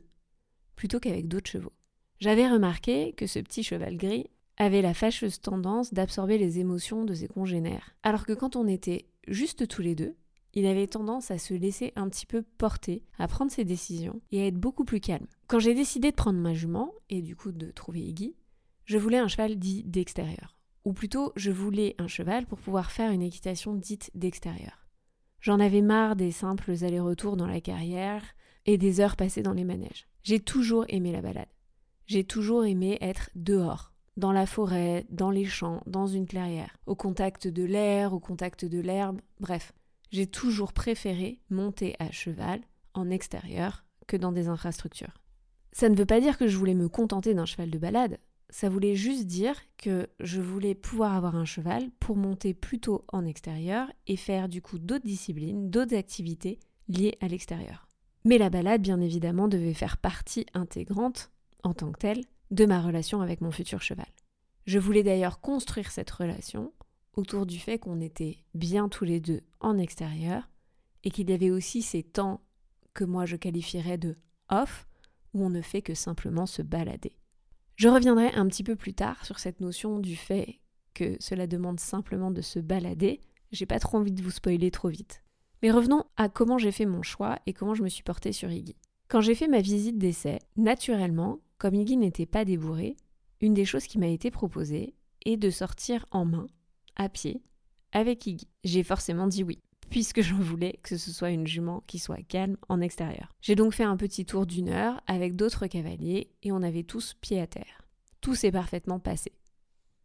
plutôt 0.75 0.99
qu'avec 0.99 1.29
d'autres 1.29 1.49
chevaux. 1.49 1.71
J'avais 2.19 2.49
remarqué 2.49 3.13
que 3.13 3.27
ce 3.27 3.39
petit 3.39 3.63
cheval 3.63 3.95
gris 3.95 4.29
avait 4.57 4.81
la 4.81 4.93
fâcheuse 4.93 5.39
tendance 5.39 5.93
d'absorber 5.93 6.37
les 6.37 6.59
émotions 6.59 7.05
de 7.05 7.13
ses 7.13 7.29
congénères, 7.29 7.95
alors 8.03 8.25
que 8.25 8.33
quand 8.33 8.57
on 8.57 8.67
était 8.67 9.05
juste 9.25 9.69
tous 9.69 9.81
les 9.81 9.95
deux, 9.95 10.17
il 10.53 10.65
avait 10.65 10.87
tendance 10.87 11.31
à 11.31 11.37
se 11.37 11.53
laisser 11.53 11.93
un 11.95 12.07
petit 12.09 12.25
peu 12.25 12.43
porter, 12.57 13.03
à 13.17 13.27
prendre 13.27 13.51
ses 13.51 13.65
décisions 13.65 14.21
et 14.31 14.41
à 14.41 14.47
être 14.47 14.59
beaucoup 14.59 14.85
plus 14.85 14.99
calme. 14.99 15.27
Quand 15.47 15.59
j'ai 15.59 15.73
décidé 15.73 16.11
de 16.11 16.15
prendre 16.15 16.39
ma 16.39 16.53
jument, 16.53 16.93
et 17.09 17.21
du 17.21 17.35
coup 17.35 17.51
de 17.51 17.71
trouver 17.71 18.01
Iggy, 18.01 18.35
je 18.85 18.97
voulais 18.97 19.17
un 19.17 19.27
cheval 19.27 19.57
dit 19.57 19.83
d'extérieur. 19.83 20.57
Ou 20.85 20.93
plutôt, 20.93 21.31
je 21.35 21.51
voulais 21.51 21.95
un 21.97 22.07
cheval 22.07 22.45
pour 22.45 22.59
pouvoir 22.59 22.91
faire 22.91 23.11
une 23.11 23.21
équitation 23.21 23.73
dite 23.73 24.11
d'extérieur. 24.15 24.87
J'en 25.39 25.59
avais 25.59 25.81
marre 25.81 26.15
des 26.15 26.31
simples 26.31 26.71
allers-retours 26.83 27.37
dans 27.37 27.47
la 27.47 27.61
carrière 27.61 28.23
et 28.65 28.77
des 28.77 28.99
heures 28.99 29.15
passées 29.15 29.43
dans 29.43 29.53
les 29.53 29.63
manèges. 29.63 30.07
J'ai 30.23 30.39
toujours 30.39 30.85
aimé 30.89 31.11
la 31.11 31.21
balade. 31.21 31.47
J'ai 32.05 32.23
toujours 32.23 32.65
aimé 32.65 32.97
être 33.01 33.29
dehors, 33.35 33.93
dans 34.17 34.31
la 34.31 34.45
forêt, 34.45 35.05
dans 35.09 35.31
les 35.31 35.45
champs, 35.45 35.81
dans 35.87 36.07
une 36.07 36.27
clairière, 36.27 36.77
au 36.85 36.95
contact 36.95 37.47
de 37.47 37.63
l'air, 37.63 38.13
au 38.13 38.19
contact 38.19 38.65
de 38.65 38.79
l'herbe, 38.79 39.21
bref 39.39 39.73
j'ai 40.13 40.27
toujours 40.27 40.71
préféré 40.71 41.41
monter 41.49 41.95
à 41.99 42.11
cheval 42.11 42.61
en 42.93 43.09
extérieur 43.09 43.83
que 44.07 44.15
dans 44.15 44.31
des 44.31 44.47
infrastructures. 44.47 45.17
Ça 45.71 45.89
ne 45.89 45.95
veut 45.95 46.05
pas 46.05 46.21
dire 46.21 46.37
que 46.37 46.47
je 46.47 46.55
voulais 46.55 46.75
me 46.75 46.87
contenter 46.87 47.33
d'un 47.33 47.45
cheval 47.45 47.71
de 47.71 47.79
balade, 47.79 48.19
ça 48.53 48.69
voulait 48.69 48.93
juste 48.93 49.25
dire 49.25 49.55
que 49.77 50.07
je 50.19 50.39
voulais 50.39 50.75
pouvoir 50.75 51.15
avoir 51.15 51.35
un 51.35 51.45
cheval 51.45 51.89
pour 51.99 52.15
monter 52.15 52.53
plutôt 52.53 53.03
en 53.11 53.25
extérieur 53.25 53.91
et 54.05 54.15
faire 54.15 54.47
du 54.47 54.61
coup 54.61 54.77
d'autres 54.77 55.07
disciplines, 55.07 55.71
d'autres 55.71 55.95
activités 55.95 56.59
liées 56.87 57.17
à 57.19 57.27
l'extérieur. 57.27 57.87
Mais 58.23 58.37
la 58.37 58.51
balade, 58.51 58.83
bien 58.83 59.01
évidemment, 59.01 59.47
devait 59.47 59.73
faire 59.73 59.97
partie 59.97 60.45
intégrante, 60.53 61.31
en 61.63 61.73
tant 61.73 61.91
que 61.91 61.97
telle, 61.97 62.23
de 62.51 62.67
ma 62.67 62.79
relation 62.79 63.21
avec 63.21 63.41
mon 63.41 63.49
futur 63.49 63.81
cheval. 63.81 64.05
Je 64.67 64.77
voulais 64.77 65.01
d'ailleurs 65.01 65.41
construire 65.41 65.89
cette 65.89 66.11
relation 66.11 66.71
autour 67.15 67.45
du 67.45 67.59
fait 67.59 67.79
qu'on 67.79 68.01
était 68.01 68.37
bien 68.53 68.89
tous 68.89 69.05
les 69.05 69.19
deux 69.19 69.41
en 69.59 69.77
extérieur 69.77 70.49
et 71.03 71.11
qu'il 71.11 71.29
y 71.29 71.33
avait 71.33 71.51
aussi 71.51 71.81
ces 71.81 72.03
temps 72.03 72.41
que 72.93 73.03
moi 73.03 73.25
je 73.25 73.35
qualifierais 73.35 73.97
de 73.97 74.17
off 74.49 74.87
où 75.33 75.43
on 75.43 75.49
ne 75.49 75.61
fait 75.61 75.81
que 75.81 75.93
simplement 75.93 76.45
se 76.45 76.61
balader. 76.61 77.17
Je 77.75 77.87
reviendrai 77.87 78.31
un 78.33 78.47
petit 78.47 78.63
peu 78.63 78.75
plus 78.75 78.93
tard 78.93 79.25
sur 79.25 79.39
cette 79.39 79.59
notion 79.59 79.99
du 79.99 80.15
fait 80.15 80.59
que 80.93 81.17
cela 81.19 81.47
demande 81.47 81.79
simplement 81.79 82.31
de 82.31 82.41
se 82.41 82.59
balader. 82.59 83.19
J'ai 83.51 83.65
pas 83.65 83.79
trop 83.79 83.97
envie 83.97 84.11
de 84.11 84.21
vous 84.21 84.31
spoiler 84.31 84.69
trop 84.69 84.89
vite. 84.89 85.23
Mais 85.61 85.71
revenons 85.71 86.03
à 86.17 86.29
comment 86.29 86.57
j'ai 86.57 86.71
fait 86.71 86.85
mon 86.85 87.01
choix 87.01 87.39
et 87.45 87.53
comment 87.53 87.73
je 87.73 87.83
me 87.83 87.89
suis 87.89 88.03
portée 88.03 88.31
sur 88.31 88.51
Iggy. 88.51 88.75
Quand 89.07 89.21
j'ai 89.21 89.35
fait 89.35 89.47
ma 89.47 89.61
visite 89.61 89.97
d'essai, 89.97 90.39
naturellement, 90.55 91.39
comme 91.57 91.75
Iggy 91.75 91.97
n'était 91.97 92.25
pas 92.25 92.45
débourré, 92.45 92.95
une 93.41 93.53
des 93.53 93.65
choses 93.65 93.85
qui 93.85 93.97
m'a 93.97 94.07
été 94.07 94.29
proposée 94.29 94.95
est 95.25 95.37
de 95.37 95.49
sortir 95.49 96.05
en 96.11 96.25
main 96.25 96.47
à 96.95 97.09
pied 97.09 97.41
avec 97.91 98.25
Iggy. 98.25 98.47
J'ai 98.63 98.83
forcément 98.83 99.27
dit 99.27 99.43
oui, 99.43 99.59
puisque 99.89 100.21
je 100.21 100.33
voulais 100.33 100.79
que 100.83 100.97
ce 100.97 101.11
soit 101.11 101.29
une 101.29 101.47
jument 101.47 101.83
qui 101.87 101.99
soit 101.99 102.23
calme 102.23 102.57
en 102.69 102.81
extérieur. 102.81 103.33
J'ai 103.41 103.55
donc 103.55 103.73
fait 103.73 103.83
un 103.83 103.97
petit 103.97 104.25
tour 104.25 104.45
d'une 104.45 104.69
heure 104.69 105.01
avec 105.07 105.35
d'autres 105.35 105.67
cavaliers 105.67 106.31
et 106.41 106.51
on 106.51 106.63
avait 106.63 106.83
tous 106.83 107.13
pied 107.21 107.39
à 107.39 107.47
terre. 107.47 107.87
Tout 108.21 108.35
s'est 108.35 108.51
parfaitement 108.51 108.99
passé. 108.99 109.31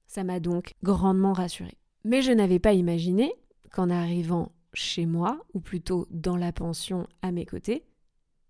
Ça 0.07 0.25
m'a 0.25 0.41
donc 0.41 0.75
grandement 0.83 1.33
rassurée. 1.33 1.79
Mais 2.05 2.23
je 2.23 2.33
n'avais 2.33 2.59
pas 2.59 2.73
imaginé 2.73 3.33
qu'en 3.71 3.91
arrivant 3.91 4.53
chez 4.73 5.07
moi, 5.07 5.45
ou 5.55 5.61
plutôt 5.61 6.07
dans 6.11 6.37
la 6.37 6.53
pension 6.53 7.07
à 7.23 7.33
mes 7.33 7.45
côtés, 7.45 7.85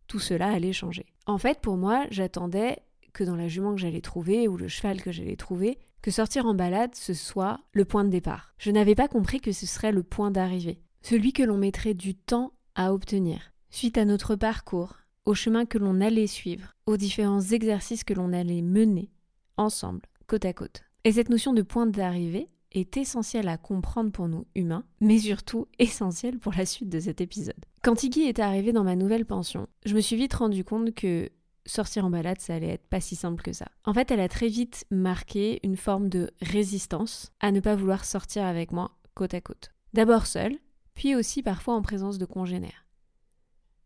tout 0.07 0.19
cela 0.19 0.49
allait 0.49 0.73
changer. 0.73 1.07
En 1.27 1.39
fait, 1.39 1.61
pour 1.61 1.77
moi, 1.77 2.07
j'attendais 2.11 2.79
que 3.13 3.25
dans 3.25 3.37
la 3.37 3.49
jument 3.49 3.75
que 3.75 3.81
j'allais 3.81 4.01
trouver 4.01 4.49
ou 4.49 4.57
le 4.57 4.69
cheval 4.69 5.03
que 5.03 5.13
j'allais 5.13 5.37
trouver, 5.37 5.79
que 6.03 6.11
sortir 6.11 6.47
en 6.47 6.55
balade, 6.55 6.95
ce 6.95 7.15
soit 7.15 7.61
le 7.73 7.85
point 7.85 8.05
de 8.05 8.11
départ. 8.11 8.55
Je 8.59 8.71
n'avais 8.71 8.95
pas 8.95 9.09
compris 9.09 9.41
que 9.41 9.53
ce 9.53 9.67
serait 9.67 9.93
le 9.93 10.03
point 10.03 10.31
d'arrivée, 10.31 10.81
celui 11.03 11.33
que 11.33 11.43
l'on 11.43 11.59
mettrait 11.59 11.95
du 11.95 12.15
temps 12.15 12.53
à 12.75 12.93
obtenir. 12.93 13.53
Suite 13.71 13.99
à 13.99 14.05
notre 14.05 14.37
parcours, 14.37 14.97
au 15.25 15.35
chemin 15.35 15.67
que 15.67 15.79
l'on 15.79 16.01
allait 16.01 16.27
suivre, 16.27 16.75
aux 16.87 16.97
différents 16.97 17.41
exercices 17.41 18.05
que 18.05 18.15
l'on 18.15 18.33
allait 18.33 18.63
mener 18.63 19.11
ensemble, 19.57 20.03
côte 20.27 20.45
à 20.45 20.53
côte. 20.53 20.83
Et 21.05 21.13
cette 21.13 21.29
notion 21.29 21.53
de 21.53 21.63
point 21.63 21.87
d'arrivée 21.87 22.49
est 22.73 22.97
essentielle 22.97 23.49
à 23.49 23.57
comprendre 23.57 24.11
pour 24.11 24.29
nous 24.29 24.47
humains, 24.55 24.85
mais 25.01 25.19
surtout 25.19 25.67
essentielle 25.79 26.39
pour 26.39 26.53
la 26.53 26.67
suite 26.67 26.89
de 26.89 27.01
cet 27.01 27.21
épisode. 27.21 27.65
Quand 27.83 28.03
Iggy 28.03 28.23
est 28.23 28.39
arrivé 28.39 28.73
dans 28.73 28.85
ma 28.85 28.97
nouvelle 28.97 29.27
pension, 29.27 29.69
je 29.85 29.95
me 29.95 30.01
suis 30.01 30.17
vite 30.17 30.35
rendu 30.35 30.65
compte 30.65 30.95
que 30.95 31.29
sortir 31.69 32.05
en 32.05 32.11
balade, 32.11 32.41
ça 32.41 32.55
allait 32.55 32.69
être 32.69 32.87
pas 32.87 33.01
si 33.01 33.17
simple 33.17 33.43
que 33.43 33.53
ça. 33.53 33.67
En 33.85 33.95
fait, 33.95 34.11
elle 34.11 34.21
a 34.21 34.29
très 34.29 34.49
vite 34.49 34.87
marqué 34.91 35.61
une 35.63 35.77
forme 35.77 36.09
de 36.09 36.31
résistance 36.41 37.33
à 37.41 37.53
ne 37.53 37.61
pas 37.61 37.77
vouloir 37.77 38.05
sortir 38.05 38.45
avec 38.45 38.73
moi 38.73 38.93
côte 39.15 39.35
à 39.35 39.41
côte. 39.41 39.73
D'abord 39.95 40.27
seule, 40.27 40.57
puis 40.95 41.15
aussi 41.15 41.43
parfois 41.43 41.75
en 41.75 41.83
présence 41.83 42.19
de 42.19 42.25
congénères. 42.25 42.87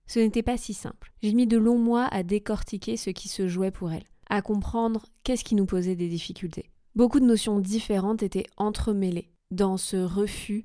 Ce 0.07 0.19
n'était 0.19 0.43
pas 0.43 0.57
si 0.57 0.75
simple. 0.75 1.13
J'ai 1.23 1.33
mis 1.33 1.47
de 1.47 1.57
longs 1.57 1.79
mois 1.79 2.07
à 2.07 2.23
décortiquer 2.23 2.97
ce 2.97 3.11
qui 3.11 3.29
se 3.29 3.49
jouait 3.49 3.71
pour 3.71 3.93
elle, 3.93 4.05
à 4.29 4.43
comprendre 4.43 5.07
qu'est-ce 5.25 5.45
qui 5.45 5.55
nous 5.55 5.67
posait 5.67 5.97
des 5.97 6.09
difficultés. 6.09 6.71
Beaucoup 6.95 7.21
de 7.21 7.25
notions 7.25 7.59
différentes 7.61 8.23
étaient 8.23 8.47
entremêlées 8.59 9.31
dans 9.51 9.77
ce 9.77 9.97
refus 9.97 10.65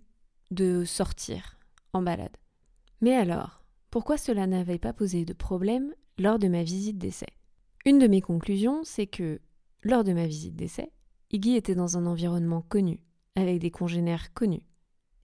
de 0.52 0.84
sortir 0.84 1.58
en 1.94 2.02
balade. 2.02 2.36
Mais 3.02 3.16
alors, 3.16 3.57
pourquoi 3.90 4.18
cela 4.18 4.48
n'avait 4.48 4.80
pas 4.80 4.94
posé 4.94 5.26
de 5.26 5.34
problème 5.34 5.94
lors 6.18 6.40
de 6.40 6.48
ma 6.48 6.64
visite 6.64 6.98
d'essai? 6.98 7.28
Une 7.86 8.00
de 8.00 8.08
mes 8.08 8.22
conclusions, 8.22 8.84
c'est 8.84 9.08
que, 9.08 9.40
lors 9.84 10.04
de 10.04 10.14
ma 10.14 10.28
visite 10.28 10.56
d'essai, 10.56 10.92
Iggy 11.32 11.56
était 11.56 11.76
dans 11.76 11.98
un 11.98 12.06
environnement 12.06 12.62
connu, 12.62 13.00
avec 13.36 13.60
des 13.60 13.72
congénères 13.72 14.34
connus, 14.34 14.64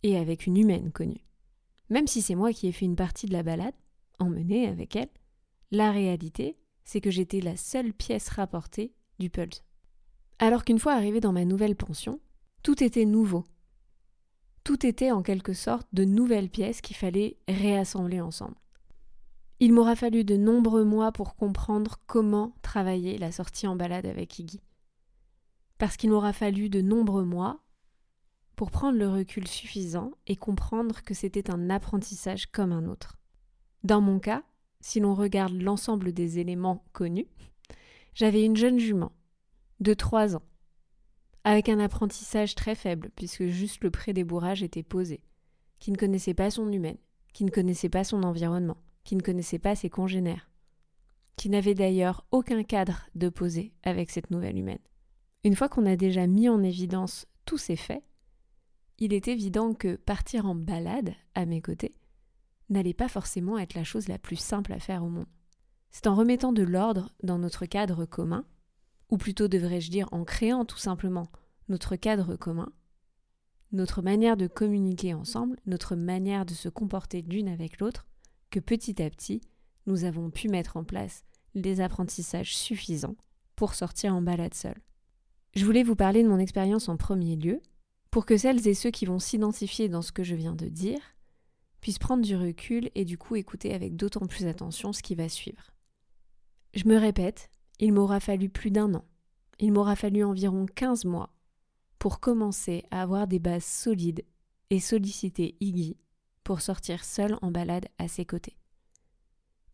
et 0.03 0.17
avec 0.17 0.45
une 0.47 0.57
humaine 0.57 0.91
connue. 0.91 1.25
Même 1.89 2.07
si 2.07 2.21
c'est 2.21 2.35
moi 2.35 2.53
qui 2.53 2.67
ai 2.67 2.71
fait 2.71 2.85
une 2.85 2.95
partie 2.95 3.25
de 3.25 3.33
la 3.33 3.43
balade, 3.43 3.75
emmenée 4.19 4.67
avec 4.67 4.95
elle, 4.95 5.09
la 5.71 5.91
réalité, 5.91 6.57
c'est 6.85 7.01
que 7.01 7.11
j'étais 7.11 7.41
la 7.41 7.57
seule 7.57 7.93
pièce 7.93 8.29
rapportée 8.29 8.93
du 9.19 9.29
Pulse. 9.29 9.63
Alors 10.39 10.65
qu'une 10.65 10.79
fois 10.79 10.93
arrivée 10.93 11.19
dans 11.19 11.33
ma 11.33 11.45
nouvelle 11.45 11.75
pension, 11.75 12.19
tout 12.63 12.83
était 12.83 13.05
nouveau. 13.05 13.43
Tout 14.63 14.85
était 14.85 15.11
en 15.11 15.21
quelque 15.21 15.53
sorte 15.53 15.87
de 15.91 16.05
nouvelles 16.05 16.49
pièces 16.49 16.81
qu'il 16.81 16.95
fallait 16.95 17.37
réassembler 17.47 18.21
ensemble. 18.21 18.55
Il 19.59 19.73
m'aura 19.73 19.95
fallu 19.95 20.23
de 20.23 20.37
nombreux 20.37 20.83
mois 20.83 21.11
pour 21.11 21.35
comprendre 21.35 21.99
comment 22.05 22.55
travailler 22.61 23.17
la 23.17 23.31
sortie 23.31 23.67
en 23.67 23.75
balade 23.75 24.05
avec 24.05 24.39
Iggy. 24.39 24.61
Parce 25.77 25.97
qu'il 25.97 26.11
m'aura 26.11 26.33
fallu 26.33 26.69
de 26.69 26.81
nombreux 26.81 27.25
mois 27.25 27.59
pour 28.55 28.71
prendre 28.71 28.97
le 28.97 29.09
recul 29.09 29.47
suffisant 29.47 30.11
et 30.27 30.35
comprendre 30.35 31.01
que 31.01 31.13
c'était 31.13 31.49
un 31.49 31.69
apprentissage 31.69 32.47
comme 32.47 32.71
un 32.71 32.87
autre. 32.87 33.17
Dans 33.83 33.99
mon 33.99 34.19
cas, 34.19 34.43
si 34.79 34.99
l'on 34.99 35.15
regarde 35.15 35.53
l'ensemble 35.53 36.13
des 36.13 36.39
éléments 36.39 36.85
connus, 36.93 37.27
j'avais 38.13 38.45
une 38.45 38.57
jeune 38.57 38.79
jument 38.79 39.11
de 39.79 39.93
3 39.93 40.35
ans, 40.35 40.43
avec 41.43 41.69
un 41.69 41.79
apprentissage 41.79 42.55
très 42.55 42.75
faible, 42.75 43.09
puisque 43.15 43.45
juste 43.47 43.83
le 43.83 43.91
prédébourrage 43.91 44.63
était 44.63 44.83
posé, 44.83 45.21
qui 45.79 45.91
ne 45.91 45.97
connaissait 45.97 46.33
pas 46.33 46.49
son 46.49 46.71
humaine, 46.71 46.97
qui 47.33 47.43
ne 47.43 47.51
connaissait 47.51 47.89
pas 47.89 48.03
son 48.03 48.23
environnement, 48.23 48.77
qui 49.03 49.15
ne 49.15 49.21
connaissait 49.21 49.59
pas 49.59 49.75
ses 49.75 49.89
congénères, 49.89 50.49
qui 51.35 51.49
n'avait 51.49 51.73
d'ailleurs 51.73 52.25
aucun 52.31 52.63
cadre 52.63 53.07
de 53.15 53.29
poser 53.29 53.73
avec 53.83 54.11
cette 54.11 54.31
nouvelle 54.31 54.57
humaine. 54.57 54.79
Une 55.43 55.55
fois 55.55 55.67
qu'on 55.67 55.85
a 55.85 55.97
déjà 55.97 56.27
mis 56.27 56.47
en 56.47 56.63
évidence 56.63 57.25
tous 57.45 57.57
ces 57.57 57.75
faits, 57.75 58.03
il 58.99 59.13
est 59.13 59.27
évident 59.27 59.73
que 59.73 59.95
partir 59.95 60.45
en 60.45 60.55
balade 60.55 61.13
à 61.35 61.45
mes 61.45 61.61
côtés 61.61 61.95
n'allait 62.69 62.93
pas 62.93 63.09
forcément 63.09 63.57
être 63.57 63.73
la 63.73 63.83
chose 63.83 64.07
la 64.07 64.17
plus 64.17 64.37
simple 64.37 64.71
à 64.71 64.79
faire 64.79 65.03
au 65.03 65.09
monde. 65.09 65.27
C'est 65.91 66.07
en 66.07 66.15
remettant 66.15 66.53
de 66.53 66.63
l'ordre 66.63 67.13
dans 67.21 67.37
notre 67.37 67.65
cadre 67.65 68.05
commun 68.05 68.45
ou 69.13 69.17
plutôt 69.17 69.47
devrais-je 69.47 69.91
dire 69.91 70.09
en 70.11 70.23
créant 70.23 70.65
tout 70.65 70.79
simplement 70.79 71.27
notre 71.69 71.95
cadre 71.95 72.35
commun, 72.35 72.71
notre 73.71 74.01
manière 74.01 74.37
de 74.37 74.47
communiquer 74.47 75.13
ensemble, 75.13 75.59
notre 75.67 75.95
manière 75.95 76.47
de 76.47 76.55
se 76.55 76.67
comporter 76.67 77.21
d'une 77.21 77.47
avec 77.47 77.77
l'autre, 77.77 78.07
que 78.49 78.59
petit 78.59 79.03
à 79.03 79.09
petit, 79.11 79.41
nous 79.85 80.03
avons 80.03 80.31
pu 80.31 80.47
mettre 80.47 80.77
en 80.77 80.83
place 80.83 81.25
des 81.53 81.79
apprentissages 81.79 82.57
suffisants 82.57 83.15
pour 83.55 83.75
sortir 83.75 84.15
en 84.15 84.23
balade 84.23 84.55
seule. 84.55 84.81
Je 85.55 85.63
voulais 85.63 85.83
vous 85.83 85.95
parler 85.95 86.23
de 86.23 86.27
mon 86.27 86.39
expérience 86.39 86.89
en 86.89 86.97
premier 86.97 87.35
lieu, 87.35 87.61
pour 88.09 88.25
que 88.25 88.35
celles 88.35 88.67
et 88.67 88.73
ceux 88.73 88.89
qui 88.89 89.05
vont 89.05 89.19
s'identifier 89.19 89.89
dans 89.89 90.01
ce 90.01 90.11
que 90.11 90.23
je 90.23 90.33
viens 90.33 90.55
de 90.55 90.69
dire 90.69 91.01
puissent 91.81 91.99
prendre 91.99 92.23
du 92.23 92.35
recul 92.35 92.89
et 92.95 93.05
du 93.05 93.19
coup 93.19 93.35
écouter 93.35 93.75
avec 93.75 93.95
d'autant 93.95 94.25
plus 94.25 94.47
attention 94.47 94.91
ce 94.91 95.03
qui 95.03 95.13
va 95.13 95.29
suivre. 95.29 95.69
Je 96.73 96.87
me 96.87 96.97
répète, 96.97 97.51
il 97.83 97.91
m'aura 97.91 98.21
fallu 98.21 98.47
plus 98.47 98.71
d'un 98.71 98.93
an. 98.93 99.03
Il 99.59 99.73
m'aura 99.73 99.97
fallu 99.97 100.23
environ 100.23 100.65
15 100.65 101.03
mois 101.03 101.35
pour 101.99 102.21
commencer 102.21 102.85
à 102.91 103.01
avoir 103.01 103.27
des 103.27 103.39
bases 103.39 103.65
solides 103.65 104.23
et 104.69 104.79
solliciter 104.79 105.57
Iggy 105.59 105.97
pour 106.45 106.61
sortir 106.61 107.03
seul 107.03 107.37
en 107.41 107.51
balade 107.51 107.89
à 107.97 108.07
ses 108.07 108.23
côtés. 108.23 108.57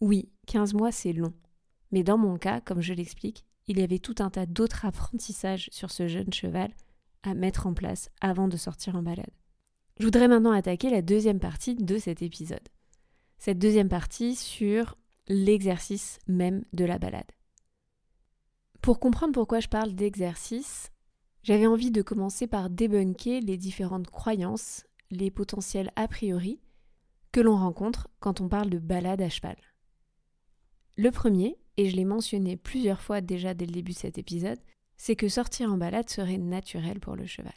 Oui, 0.02 0.32
15 0.48 0.74
mois 0.74 0.92
c'est 0.92 1.14
long, 1.14 1.34
mais 1.92 2.02
dans 2.02 2.18
mon 2.18 2.40
cas, 2.40 2.62
comme 2.62 2.82
je 2.82 2.96
l'explique, 2.96 3.46
il 3.68 3.78
y 3.78 3.84
avait 3.84 4.00
tout 4.00 4.16
un 4.18 4.32
tas 4.32 4.48
d'autres 4.48 4.86
apprentissages 4.88 5.70
sur 5.72 5.92
ce 5.92 6.08
jeune 6.08 6.34
cheval 6.34 6.74
à 7.22 7.36
mettre 7.36 7.68
en 7.68 7.76
place 7.76 8.10
avant 8.22 8.48
de 8.48 8.58
sortir 8.58 8.96
en 8.96 9.04
balade. 9.04 9.30
Je 10.00 10.06
voudrais 10.06 10.28
maintenant 10.28 10.52
attaquer 10.52 10.90
la 10.90 11.04
deuxième 11.04 11.40
partie 11.40 11.76
de 11.76 11.98
cet 12.00 12.24
épisode. 12.24 12.70
Cette 13.38 13.60
deuxième 13.60 13.90
partie 13.90 14.36
sur 14.36 14.96
l'exercice 15.28 16.18
même 16.28 16.64
de 16.74 16.86
la 16.86 16.98
balade. 16.98 17.32
Pour 18.82 19.00
comprendre 19.00 19.34
pourquoi 19.34 19.60
je 19.60 19.68
parle 19.68 19.94
d'exercice, 19.94 20.92
j'avais 21.44 21.68
envie 21.68 21.92
de 21.92 22.02
commencer 22.02 22.48
par 22.48 22.70
débunker 22.70 23.42
les 23.42 23.58
différentes 23.58 24.10
croyances, 24.10 24.86
les 25.12 25.32
potentiels 25.32 25.92
a 25.96 26.08
priori 26.08 26.60
que 27.32 27.42
l'on 27.42 27.58
rencontre 27.58 28.08
quand 28.20 28.42
on 28.42 28.48
parle 28.48 28.70
de 28.70 28.80
balade 28.80 29.22
à 29.22 29.30
cheval. 29.30 29.58
Le 30.98 31.12
premier, 31.12 31.58
et 31.78 31.90
je 31.90 31.96
l'ai 31.96 32.06
mentionné 32.06 32.58
plusieurs 32.58 33.02
fois 33.02 33.22
déjà 33.22 33.54
dès 33.54 33.66
le 33.66 33.72
début 33.72 33.94
de 33.94 33.98
cet 33.98 34.18
épisode, 34.18 34.60
c'est 34.98 35.16
que 35.16 35.30
sortir 35.30 35.72
en 35.72 35.78
balade 35.78 36.10
serait 36.10 36.38
naturel 36.38 37.00
pour 37.00 37.16
le 37.16 37.26
cheval. 37.26 37.54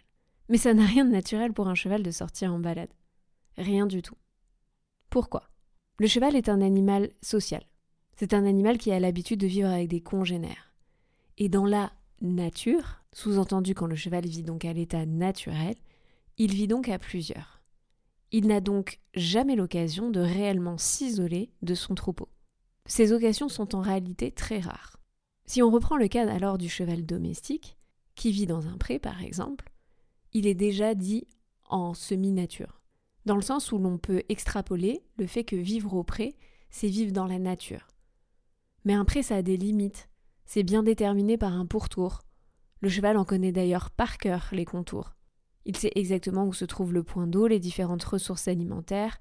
Mais 0.49 0.59
ça 0.59 0.75
n'a 0.75 0.87
rien 0.87 1.05
de 1.05 1.11
naturel 1.11 1.53
pour 1.53 1.69
un 1.69 1.75
cheval 1.75 2.03
de 2.03 2.11
sortir 2.11 2.53
en 2.53 2.59
balade. 2.59 2.93
Rien 3.57 3.87
du 3.87 4.03
tout. 4.03 4.17
Pourquoi? 5.11 5.49
Le 5.99 6.07
cheval 6.07 6.37
est 6.37 6.49
un 6.49 6.61
animal 6.61 7.11
social. 7.23 7.63
C'est 8.17 8.35
un 8.35 8.45
animal 8.45 8.79
qui 8.79 8.93
a 8.93 9.01
l'habitude 9.01 9.41
de 9.41 9.47
vivre 9.47 9.69
avec 9.69 9.89
des 9.89 10.01
congénères. 10.01 10.72
Et 11.43 11.49
dans 11.49 11.67
la 11.67 11.93
nature, 12.21 13.03
sous-entendu 13.13 13.75
quand 13.75 13.89
le 13.89 13.97
cheval 13.97 14.25
vit 14.25 14.45
donc 14.45 14.65
à 14.65 14.73
l'état 14.73 15.07
naturel, 15.07 15.75
il 16.39 16.55
vit 16.55 16.69
donc 16.69 16.89
à 16.89 17.01
plusieurs. 17.01 17.61
Il 18.31 18.47
n'a 18.47 18.61
donc 18.61 19.01
jamais 19.15 19.57
l'occasion 19.57 20.11
de 20.11 20.21
réellement 20.21 20.79
s'isoler 20.79 21.51
de 21.63 21.75
son 21.75 21.97
troupeau. 21.97 22.29
Ces 22.87 23.13
occasions 23.13 23.49
sont 23.49 23.75
en 23.75 23.81
réalité 23.81 24.31
très 24.31 24.61
rares. 24.61 25.01
Si 25.45 25.65
on 25.65 25.73
reprend 25.73 25.97
le 25.97 26.07
cas 26.07 26.29
alors 26.29 26.59
du 26.59 26.69
cheval 26.69 27.05
domestique, 27.05 27.77
qui 28.15 28.31
vit 28.31 28.47
dans 28.47 28.69
un 28.69 28.79
pré 28.79 29.01
par 29.01 29.21
exemple, 29.21 29.73
il 30.33 30.47
est 30.47 30.55
déjà 30.55 30.95
dit 30.95 31.27
en 31.69 31.93
semi-nature, 31.93 32.81
dans 33.27 33.35
le 33.35 33.43
sens 33.43 33.73
où 33.73 33.79
l'on 33.79 33.99
peut 33.99 34.23
extrapoler 34.29 35.03
le 35.17 35.27
fait 35.27 35.43
que 35.43 35.57
vivre 35.57 35.95
au 35.95 36.05
pré, 36.05 36.37
c'est 36.71 36.87
vivre 36.87 37.11
dans 37.11 37.27
la 37.27 37.41
nature. 37.41 37.89
Mais 38.85 38.95
un 38.95 39.05
pré, 39.05 39.25
ça 39.25 39.35
a 39.35 39.43
des 39.43 39.57
limites, 39.57 40.09
c'est 40.45 40.63
bien 40.63 40.83
déterminé 40.83 41.37
par 41.37 41.53
un 41.53 41.67
pourtour. 41.67 42.23
Le 42.81 42.89
cheval 42.89 43.17
en 43.17 43.25
connaît 43.25 43.53
d'ailleurs 43.53 43.91
par 43.91 44.19
cœur 44.19 44.49
les 44.53 44.65
contours. 44.65 45.15
Il 45.65 45.77
sait 45.77 45.93
exactement 45.95 46.47
où 46.47 46.53
se 46.53 46.65
trouve 46.65 46.93
le 46.93 47.05
point 47.05 47.27
d'eau, 47.27 47.47
les 47.47 47.61
différentes 47.61 48.03
ressources 48.03 48.49
alimentaires, 48.49 49.21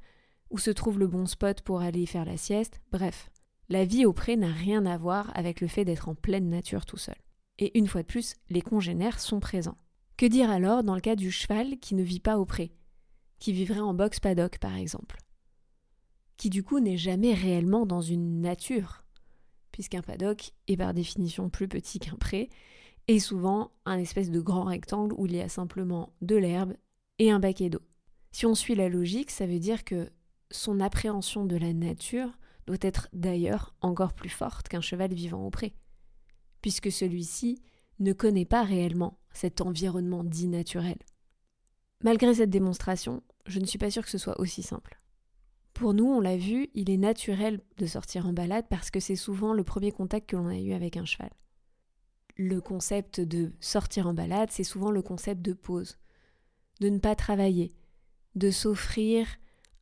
où 0.49 0.57
se 0.57 0.71
trouve 0.71 0.99
le 0.99 1.07
bon 1.07 1.25
spot 1.25 1.61
pour 1.61 1.81
aller 1.81 2.05
faire 2.05 2.25
la 2.25 2.37
sieste, 2.37 2.81
bref. 2.91 3.29
La 3.69 3.85
vie 3.85 4.05
au 4.05 4.13
pré 4.13 4.35
n'a 4.35 4.51
rien 4.51 4.85
à 4.85 4.97
voir 4.97 5.31
avec 5.35 5.61
le 5.61 5.67
fait 5.67 5.85
d'être 5.85 6.09
en 6.09 6.15
pleine 6.15 6.49
nature 6.49 6.85
tout 6.85 6.97
seul. 6.97 7.15
Et 7.57 7.77
une 7.77 7.87
fois 7.87 8.01
de 8.01 8.07
plus, 8.07 8.35
les 8.49 8.61
congénères 8.61 9.19
sont 9.19 9.39
présents. 9.39 9.77
Que 10.17 10.25
dire 10.25 10.49
alors 10.49 10.83
dans 10.83 10.95
le 10.95 11.01
cas 11.01 11.15
du 11.15 11.31
cheval 11.31 11.79
qui 11.79 11.95
ne 11.95 12.03
vit 12.03 12.19
pas 12.19 12.37
au 12.37 12.45
pré, 12.45 12.73
qui 13.39 13.53
vivrait 13.53 13.79
en 13.79 13.93
box 13.93 14.19
paddock 14.19 14.59
par 14.59 14.75
exemple, 14.75 15.17
qui 16.37 16.49
du 16.49 16.63
coup 16.63 16.79
n'est 16.79 16.97
jamais 16.97 17.33
réellement 17.33 17.85
dans 17.85 18.01
une 18.01 18.41
nature, 18.41 19.00
puisqu'un 19.81 20.03
paddock 20.03 20.51
est 20.67 20.77
par 20.77 20.93
définition 20.93 21.49
plus 21.49 21.67
petit 21.67 21.97
qu'un 21.97 22.15
pré, 22.15 22.51
et 23.07 23.19
souvent 23.19 23.71
un 23.85 23.97
espèce 23.97 24.29
de 24.29 24.39
grand 24.39 24.65
rectangle 24.65 25.15
où 25.17 25.25
il 25.25 25.35
y 25.35 25.41
a 25.41 25.49
simplement 25.49 26.13
de 26.21 26.35
l'herbe 26.35 26.75
et 27.17 27.31
un 27.31 27.39
baquet 27.39 27.71
d'eau. 27.71 27.81
Si 28.31 28.45
on 28.45 28.53
suit 28.53 28.75
la 28.75 28.89
logique, 28.89 29.31
ça 29.31 29.47
veut 29.47 29.57
dire 29.57 29.83
que 29.83 30.11
son 30.51 30.79
appréhension 30.81 31.45
de 31.45 31.57
la 31.57 31.73
nature 31.73 32.29
doit 32.67 32.77
être 32.79 33.09
d'ailleurs 33.11 33.73
encore 33.81 34.13
plus 34.13 34.29
forte 34.29 34.69
qu'un 34.69 34.81
cheval 34.81 35.15
vivant 35.15 35.47
au 35.47 35.49
pré, 35.49 35.73
puisque 36.61 36.91
celui-ci 36.91 37.59
ne 37.97 38.13
connaît 38.13 38.45
pas 38.45 38.61
réellement 38.61 39.17
cet 39.33 39.61
environnement 39.61 40.23
dit 40.23 40.47
naturel. 40.47 40.99
Malgré 42.03 42.35
cette 42.35 42.51
démonstration, 42.51 43.23
je 43.47 43.59
ne 43.59 43.65
suis 43.65 43.79
pas 43.79 43.89
sûre 43.89 44.03
que 44.03 44.11
ce 44.11 44.19
soit 44.19 44.39
aussi 44.39 44.61
simple. 44.61 45.00
Pour 45.81 45.95
nous, 45.95 46.05
on 46.05 46.19
l'a 46.19 46.37
vu, 46.37 46.69
il 46.75 46.91
est 46.91 46.97
naturel 46.97 47.59
de 47.77 47.87
sortir 47.87 48.27
en 48.27 48.33
balade 48.33 48.67
parce 48.69 48.91
que 48.91 48.99
c'est 48.99 49.15
souvent 49.15 49.51
le 49.51 49.63
premier 49.63 49.91
contact 49.91 50.29
que 50.29 50.35
l'on 50.35 50.45
a 50.45 50.59
eu 50.59 50.73
avec 50.73 50.95
un 50.95 51.05
cheval. 51.05 51.31
Le 52.37 52.61
concept 52.61 53.19
de 53.19 53.51
sortir 53.59 54.05
en 54.05 54.13
balade, 54.13 54.51
c'est 54.51 54.63
souvent 54.63 54.91
le 54.91 55.01
concept 55.01 55.41
de 55.41 55.53
pause, 55.53 55.97
de 56.81 56.89
ne 56.89 56.99
pas 56.99 57.15
travailler, 57.15 57.73
de 58.35 58.51
s'offrir 58.51 59.25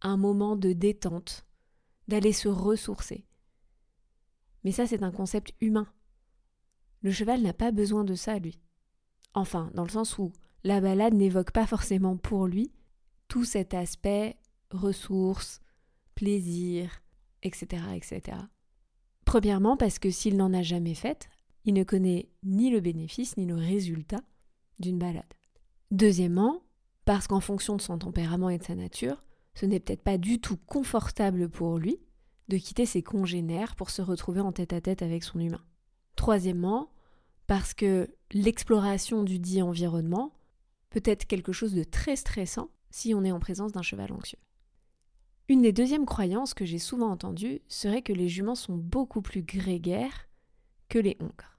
un 0.01 0.15
moment 0.15 0.55
de 0.55 0.71
détente, 0.71 1.45
d'aller 2.07 2.31
se 2.31 2.47
ressourcer. 2.47 3.25
Mais 4.63 4.71
ça, 4.71 4.87
c'est 4.87 5.03
un 5.03 5.11
concept 5.11 5.53
humain. 5.59 5.91
Le 7.01 7.11
cheval 7.11 7.41
n'a 7.41 7.51
pas 7.51 7.73
besoin 7.73 8.05
de 8.05 8.15
ça, 8.15 8.39
lui. 8.39 8.61
Enfin, 9.33 9.69
dans 9.73 9.83
le 9.83 9.89
sens 9.89 10.17
où 10.17 10.31
la 10.63 10.79
balade 10.79 11.13
n'évoque 11.13 11.51
pas 11.51 11.67
forcément 11.67 12.15
pour 12.15 12.47
lui 12.47 12.71
tout 13.27 13.43
cet 13.43 13.73
aspect 13.73 14.37
ressources, 14.71 15.59
plaisir, 16.19 17.01
etc., 17.43 17.81
etc. 17.95 18.37
Premièrement, 19.23 19.77
parce 19.77 19.99
que 19.99 20.11
s'il 20.11 20.35
n'en 20.35 20.53
a 20.53 20.63
jamais 20.63 20.93
fait, 20.93 21.29
il 21.63 21.73
ne 21.73 21.85
connaît 21.85 22.27
ni 22.43 22.69
le 22.69 22.81
bénéfice 22.81 23.37
ni 23.37 23.45
le 23.45 23.55
résultat 23.55 24.19
d'une 24.79 24.99
balade. 24.99 25.33
Deuxièmement, 25.91 26.61
parce 27.05 27.27
qu'en 27.27 27.39
fonction 27.39 27.77
de 27.77 27.81
son 27.81 27.97
tempérament 27.97 28.49
et 28.49 28.57
de 28.57 28.63
sa 28.63 28.75
nature, 28.75 29.23
ce 29.53 29.65
n'est 29.65 29.79
peut-être 29.79 30.03
pas 30.03 30.17
du 30.17 30.41
tout 30.41 30.57
confortable 30.57 31.47
pour 31.47 31.77
lui 31.77 32.01
de 32.49 32.57
quitter 32.57 32.85
ses 32.85 33.01
congénères 33.01 33.77
pour 33.77 33.89
se 33.89 34.01
retrouver 34.01 34.41
en 34.41 34.51
tête 34.51 34.73
à 34.73 34.81
tête 34.81 35.01
avec 35.01 35.23
son 35.23 35.39
humain. 35.39 35.63
Troisièmement, 36.17 36.91
parce 37.47 37.73
que 37.73 38.13
l'exploration 38.33 39.23
du 39.23 39.39
dit 39.39 39.61
environnement 39.61 40.33
peut 40.89 41.03
être 41.05 41.27
quelque 41.27 41.53
chose 41.53 41.73
de 41.73 41.83
très 41.83 42.17
stressant 42.17 42.69
si 42.89 43.13
on 43.13 43.23
est 43.23 43.31
en 43.31 43.39
présence 43.39 43.71
d'un 43.71 43.83
cheval 43.83 44.11
anxieux. 44.11 44.39
Une 45.49 45.63
des 45.63 45.71
deuxièmes 45.73 46.05
croyances 46.05 46.53
que 46.53 46.63
j'ai 46.63 46.77
souvent 46.77 47.09
entendues 47.09 47.61
serait 47.67 48.03
que 48.03 48.13
les 48.13 48.29
juments 48.29 48.53
sont 48.53 48.75
beaucoup 48.75 49.23
plus 49.23 49.41
grégaires 49.41 50.29
que 50.89 50.99
les 50.99 51.17
hongres. 51.19 51.57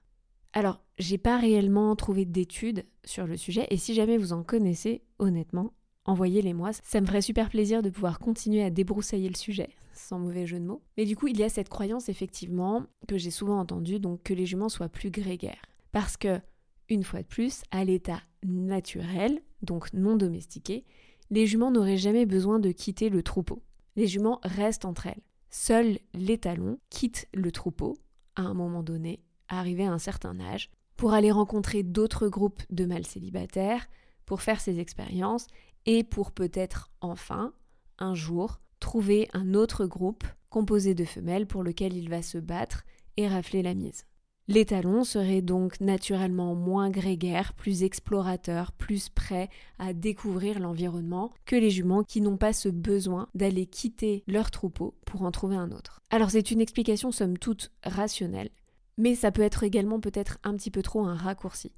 Alors, 0.53 0.81
j'ai 0.97 1.17
pas 1.17 1.37
réellement 1.37 1.93
trouvé 1.97 2.23
d'études 2.23 2.85
sur 3.03 3.27
le 3.27 3.35
sujet 3.35 3.67
et 3.69 3.75
si 3.75 3.93
jamais 3.93 4.17
vous 4.17 4.31
en 4.31 4.43
connaissez, 4.43 5.01
honnêtement, 5.19 5.73
envoyez-les 6.05 6.53
moi. 6.53 6.71
Ça 6.71 7.01
me 7.01 7.05
ferait 7.05 7.21
super 7.21 7.49
plaisir 7.49 7.81
de 7.81 7.89
pouvoir 7.89 8.19
continuer 8.19 8.63
à 8.63 8.69
débroussailler 8.69 9.27
le 9.27 9.35
sujet, 9.35 9.67
sans 9.93 10.19
mauvais 10.19 10.47
jeu 10.47 10.61
de 10.61 10.65
mots. 10.65 10.81
Mais 10.97 11.03
du 11.03 11.17
coup, 11.17 11.27
il 11.27 11.37
y 11.37 11.43
a 11.43 11.49
cette 11.49 11.67
croyance 11.67 12.07
effectivement 12.07 12.85
que 13.09 13.17
j'ai 13.17 13.29
souvent 13.29 13.59
entendue, 13.59 13.99
donc 13.99 14.23
que 14.23 14.33
les 14.33 14.45
juments 14.45 14.69
soient 14.69 14.87
plus 14.87 15.11
grégaires. 15.11 15.65
Parce 15.91 16.15
que, 16.15 16.39
une 16.87 17.03
fois 17.03 17.23
de 17.23 17.27
plus, 17.27 17.63
à 17.71 17.83
l'état 17.83 18.21
naturel, 18.41 19.41
donc 19.63 19.91
non 19.91 20.15
domestiqué, 20.15 20.85
les 21.29 21.45
juments 21.45 21.71
n'auraient 21.71 21.97
jamais 21.97 22.25
besoin 22.25 22.59
de 22.59 22.71
quitter 22.71 23.09
le 23.09 23.21
troupeau. 23.21 23.61
Les 23.95 24.07
juments 24.07 24.39
restent 24.43 24.85
entre 24.85 25.07
elles. 25.07 25.21
Seuls 25.49 25.99
les 26.13 26.37
talons 26.37 26.79
quittent 26.89 27.27
le 27.33 27.51
troupeau 27.51 27.97
à 28.35 28.43
un 28.43 28.53
moment 28.53 28.83
donné, 28.83 29.21
arrivé 29.49 29.85
à 29.85 29.91
un 29.91 29.99
certain 29.99 30.39
âge, 30.39 30.69
pour 30.95 31.13
aller 31.13 31.31
rencontrer 31.31 31.83
d'autres 31.83 32.27
groupes 32.27 32.61
de 32.69 32.85
mâles 32.85 33.05
célibataires, 33.05 33.87
pour 34.25 34.41
faire 34.41 34.61
ses 34.61 34.79
expériences 34.79 35.47
et 35.85 36.03
pour 36.03 36.31
peut-être 36.31 36.89
enfin, 37.01 37.53
un 37.97 38.15
jour, 38.15 38.59
trouver 38.79 39.27
un 39.33 39.53
autre 39.53 39.85
groupe 39.85 40.23
composé 40.49 40.95
de 40.95 41.05
femelles 41.05 41.47
pour 41.47 41.63
lequel 41.63 41.93
il 41.95 42.09
va 42.09 42.21
se 42.21 42.37
battre 42.37 42.83
et 43.17 43.27
rafler 43.27 43.61
la 43.61 43.73
mise. 43.73 44.05
Les 44.47 44.65
talons 44.65 45.03
seraient 45.03 45.41
donc 45.41 45.79
naturellement 45.79 46.55
moins 46.55 46.89
grégaires, 46.89 47.53
plus 47.53 47.83
explorateurs, 47.83 48.71
plus 48.71 49.07
prêts 49.07 49.49
à 49.77 49.93
découvrir 49.93 50.59
l'environnement 50.59 51.31
que 51.45 51.55
les 51.55 51.69
juments 51.69 52.03
qui 52.03 52.21
n'ont 52.21 52.37
pas 52.37 52.51
ce 52.51 52.67
besoin 52.67 53.29
d'aller 53.35 53.65
quitter 53.65 54.23
leur 54.27 54.51
troupeau 54.51 54.95
pour 55.05 55.21
en 55.21 55.31
trouver 55.31 55.55
un 55.55 55.71
autre. 55.71 56.01
Alors 56.09 56.31
c'est 56.31 56.51
une 56.51 56.59
explication 56.59 57.11
somme 57.11 57.37
toute 57.37 57.71
rationnelle, 57.83 58.49
mais 58.97 59.15
ça 59.15 59.31
peut 59.31 59.43
être 59.43 59.63
également 59.63 59.99
peut-être 59.99 60.39
un 60.43 60.55
petit 60.55 60.71
peu 60.71 60.81
trop 60.81 61.05
un 61.05 61.15
raccourci. 61.15 61.71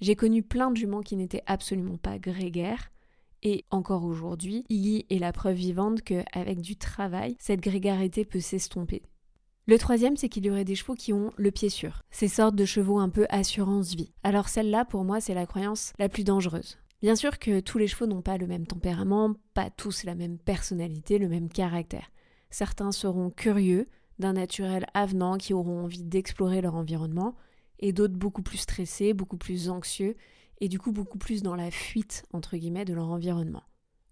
J'ai 0.00 0.16
connu 0.16 0.42
plein 0.42 0.70
de 0.70 0.76
juments 0.76 1.02
qui 1.02 1.16
n'étaient 1.16 1.44
absolument 1.46 1.96
pas 1.96 2.18
grégaires, 2.18 2.90
et 3.42 3.64
encore 3.70 4.04
aujourd'hui, 4.04 4.64
Iggy 4.68 5.06
est 5.08 5.18
la 5.18 5.32
preuve 5.32 5.56
vivante 5.56 6.02
qu'avec 6.02 6.60
du 6.60 6.76
travail, 6.76 7.36
cette 7.38 7.60
grégarité 7.60 8.24
peut 8.24 8.40
s'estomper. 8.40 9.02
Le 9.70 9.78
troisième, 9.78 10.16
c'est 10.16 10.28
qu'il 10.28 10.44
y 10.44 10.50
aurait 10.50 10.64
des 10.64 10.74
chevaux 10.74 10.96
qui 10.96 11.12
ont 11.12 11.30
le 11.36 11.52
pied 11.52 11.68
sûr, 11.68 12.02
ces 12.10 12.26
sortes 12.26 12.56
de 12.56 12.64
chevaux 12.64 12.98
un 12.98 13.08
peu 13.08 13.26
assurance-vie. 13.28 14.10
Alors 14.24 14.48
celle-là, 14.48 14.84
pour 14.84 15.04
moi, 15.04 15.20
c'est 15.20 15.32
la 15.32 15.46
croyance 15.46 15.92
la 16.00 16.08
plus 16.08 16.24
dangereuse. 16.24 16.76
Bien 17.02 17.14
sûr 17.14 17.38
que 17.38 17.60
tous 17.60 17.78
les 17.78 17.86
chevaux 17.86 18.08
n'ont 18.08 18.20
pas 18.20 18.36
le 18.36 18.48
même 18.48 18.66
tempérament, 18.66 19.36
pas 19.54 19.70
tous 19.70 20.02
la 20.02 20.16
même 20.16 20.38
personnalité, 20.38 21.18
le 21.18 21.28
même 21.28 21.48
caractère. 21.48 22.10
Certains 22.50 22.90
seront 22.90 23.30
curieux, 23.30 23.86
d'un 24.18 24.32
naturel 24.32 24.86
avenant, 24.92 25.36
qui 25.36 25.54
auront 25.54 25.84
envie 25.84 26.02
d'explorer 26.02 26.60
leur 26.60 26.74
environnement, 26.74 27.36
et 27.78 27.92
d'autres 27.92 28.16
beaucoup 28.16 28.42
plus 28.42 28.58
stressés, 28.58 29.14
beaucoup 29.14 29.36
plus 29.36 29.70
anxieux, 29.70 30.16
et 30.60 30.66
du 30.66 30.80
coup 30.80 30.90
beaucoup 30.90 31.18
plus 31.18 31.44
dans 31.44 31.54
la 31.54 31.70
fuite, 31.70 32.24
entre 32.32 32.56
guillemets, 32.56 32.84
de 32.84 32.94
leur 32.94 33.08
environnement. 33.08 33.62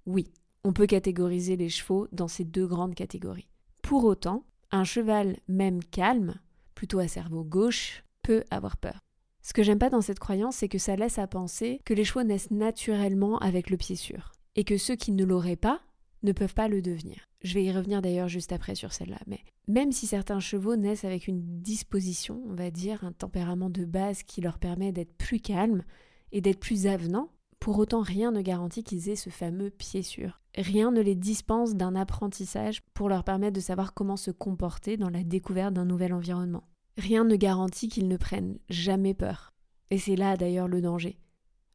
Oui, 0.07 0.29
on 0.63 0.73
peut 0.73 0.87
catégoriser 0.87 1.57
les 1.57 1.69
chevaux 1.69 2.07
dans 2.13 2.29
ces 2.29 2.45
deux 2.45 2.69
grandes 2.69 2.95
catégories. 2.95 3.49
Pour 3.83 4.05
autant, 4.05 4.45
un 4.71 4.85
cheval, 4.85 5.39
même 5.49 5.83
calme, 5.83 6.35
plutôt 6.75 6.99
à 6.99 7.09
cerveau 7.09 7.45
gauche, 7.45 8.05
peut 8.23 8.45
avoir 8.51 8.77
peur. 8.77 9.01
Ce 9.43 9.53
que 9.53 9.63
j'aime 9.63 9.79
pas 9.79 9.91
dans 9.91 10.03
cette 10.03 10.19
croyance, 10.19 10.57
c'est 10.57 10.69
que 10.69 10.79
ça 10.79 10.97
laisse 10.97 11.19
à 11.19 11.27
penser 11.27 11.81
que 11.85 11.95
les 11.95 12.05
chevaux 12.05 12.23
naissent 12.23 12.51
naturellement 12.51 13.39
avec 13.39 13.71
le 13.71 13.77
pied 13.77 13.97
sûr, 13.97 14.33
et 14.57 14.65
que 14.65 14.77
ceux 14.77 14.97
qui 14.97 15.13
ne 15.13 15.25
l'auraient 15.25 15.57
pas 15.57 15.81
ne 16.23 16.33
peuvent 16.33 16.55
pas 16.55 16.69
le 16.69 16.83
devenir. 16.83 17.25
Je 17.43 17.55
vais 17.55 17.65
y 17.65 17.73
revenir 17.73 18.03
d'ailleurs 18.03 18.29
juste 18.29 18.53
après 18.53 18.75
sur 18.75 18.93
celle-là, 18.93 19.21
mais 19.27 19.41
même 19.69 19.93
si 19.93 20.07
certains 20.07 20.41
chevaux 20.41 20.77
naissent 20.77 21.05
avec 21.05 21.29
une 21.29 21.61
disposition, 21.63 22.43
on 22.49 22.55
va 22.55 22.71
dire, 22.71 23.05
un 23.05 23.13
tempérament 23.13 23.71
de 23.71 23.85
base 23.85 24.23
qui 24.23 24.41
leur 24.41 24.59
permet 24.59 24.93
d'être 24.93 25.17
plus 25.17 25.41
calmes 25.41 25.85
et 26.33 26.41
d'être 26.41 26.61
plus 26.61 26.87
avenants, 26.87 27.31
pour 27.69 27.81
autant, 27.81 28.01
rien 28.01 28.31
ne 28.31 28.41
garantit 28.41 28.83
qu'ils 28.83 29.11
aient 29.11 29.15
ce 29.15 29.29
fameux 29.29 29.69
pied 29.69 30.03
sûr. 30.03 30.41
Rien 30.57 30.91
ne 30.91 31.03
les 31.03 31.15
dispense 31.15 31.75
d'un 31.75 31.97
apprentissage 31.97 32.81
pour 32.95 33.11
leur 33.11 33.25
permettre 33.25 33.57
de 33.57 33.61
savoir 33.61 33.93
comment 33.93 34.17
se 34.17 34.31
comporter 34.31 34.97
dans 34.97 35.11
la 35.11 35.23
découverte 35.23 35.75
d'un 35.75 35.85
nouvel 35.85 36.15
environnement. 36.15 36.65
Rien 36.97 37.25
ne 37.25 37.37
garantit 37.37 37.91
qu'ils 37.91 38.09
ne 38.09 38.17
prennent 38.17 38.59
jamais 38.71 39.13
peur. 39.13 39.53
Et 39.91 39.99
c'est 39.99 40.17
là 40.17 40.39
d'ailleurs 40.39 40.67
le 40.67 40.81
danger. 40.81 41.19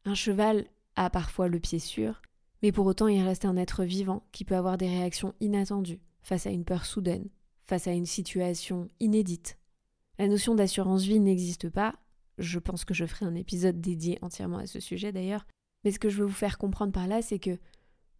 Un 0.04 0.16
cheval 0.16 0.66
a 0.96 1.10
parfois 1.10 1.46
le 1.46 1.60
pied 1.60 1.78
sûr, 1.78 2.22
mais 2.64 2.72
pour 2.72 2.86
autant 2.86 3.06
il 3.06 3.22
reste 3.22 3.44
un 3.44 3.56
être 3.56 3.84
vivant 3.84 4.26
qui 4.32 4.44
peut 4.44 4.56
avoir 4.56 4.76
des 4.76 4.88
réactions 4.88 5.32
inattendues 5.38 6.02
face 6.22 6.48
à 6.48 6.50
une 6.50 6.64
peur 6.64 6.86
soudaine, 6.86 7.28
face 7.66 7.86
à 7.86 7.92
une 7.92 8.04
situation 8.04 8.88
inédite. 8.98 9.58
La 10.18 10.26
notion 10.26 10.56
d'assurance 10.56 11.04
vie 11.04 11.20
n'existe 11.20 11.70
pas, 11.70 11.94
je 12.38 12.58
pense 12.58 12.84
que 12.84 12.94
je 12.94 13.06
ferai 13.06 13.26
un 13.26 13.36
épisode 13.36 13.80
dédié 13.80 14.18
entièrement 14.22 14.58
à 14.58 14.66
ce 14.66 14.80
sujet 14.80 15.12
d'ailleurs, 15.12 15.46
mais 15.84 15.90
ce 15.90 15.98
que 15.98 16.08
je 16.08 16.18
veux 16.18 16.26
vous 16.26 16.32
faire 16.32 16.58
comprendre 16.58 16.92
par 16.92 17.06
là, 17.06 17.22
c'est 17.22 17.38
que 17.38 17.58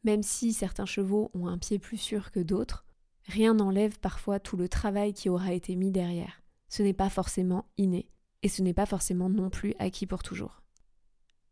même 0.05 0.23
si 0.23 0.53
certains 0.53 0.87
chevaux 0.87 1.31
ont 1.35 1.47
un 1.47 1.59
pied 1.59 1.79
plus 1.79 1.97
sûr 1.97 2.31
que 2.31 2.41
d'autres, 2.41 2.85
rien 3.27 3.55
n'enlève 3.55 3.99
parfois 3.99 4.39
tout 4.39 4.57
le 4.57 4.69
travail 4.69 5.15
qui 5.15 5.29
aura 5.29 5.53
été 5.53 5.77
mis 5.77 5.91
derrière. 5.91 6.43
Ce 6.69 6.83
n'est 6.83 6.93
pas 6.93 7.09
forcément 7.09 7.67
inné, 7.79 8.09
et 8.43 8.49
ce 8.49 8.63
n'est 8.63 8.75
pas 8.75 8.87
forcément 8.87 9.31
non 9.31 9.49
plus 9.49 9.75
acquis 9.79 10.07
pour 10.07 10.23
toujours. 10.23 10.63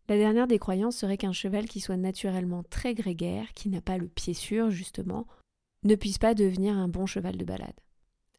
La 0.08 0.16
dernière 0.16 0.46
des 0.46 0.58
croyances 0.58 0.96
serait 0.96 1.16
qu'un 1.16 1.32
cheval 1.32 1.66
qui 1.66 1.80
soit 1.80 1.96
naturellement 1.96 2.64
très 2.64 2.94
grégaire, 2.94 3.52
qui 3.54 3.68
n'a 3.68 3.80
pas 3.80 3.96
le 3.96 4.08
pied 4.08 4.34
sûr 4.34 4.70
justement, 4.70 5.26
ne 5.84 5.94
puisse 5.94 6.18
pas 6.18 6.34
devenir 6.34 6.76
un 6.76 6.88
bon 6.88 7.06
cheval 7.06 7.36
de 7.36 7.44
balade. 7.44 7.80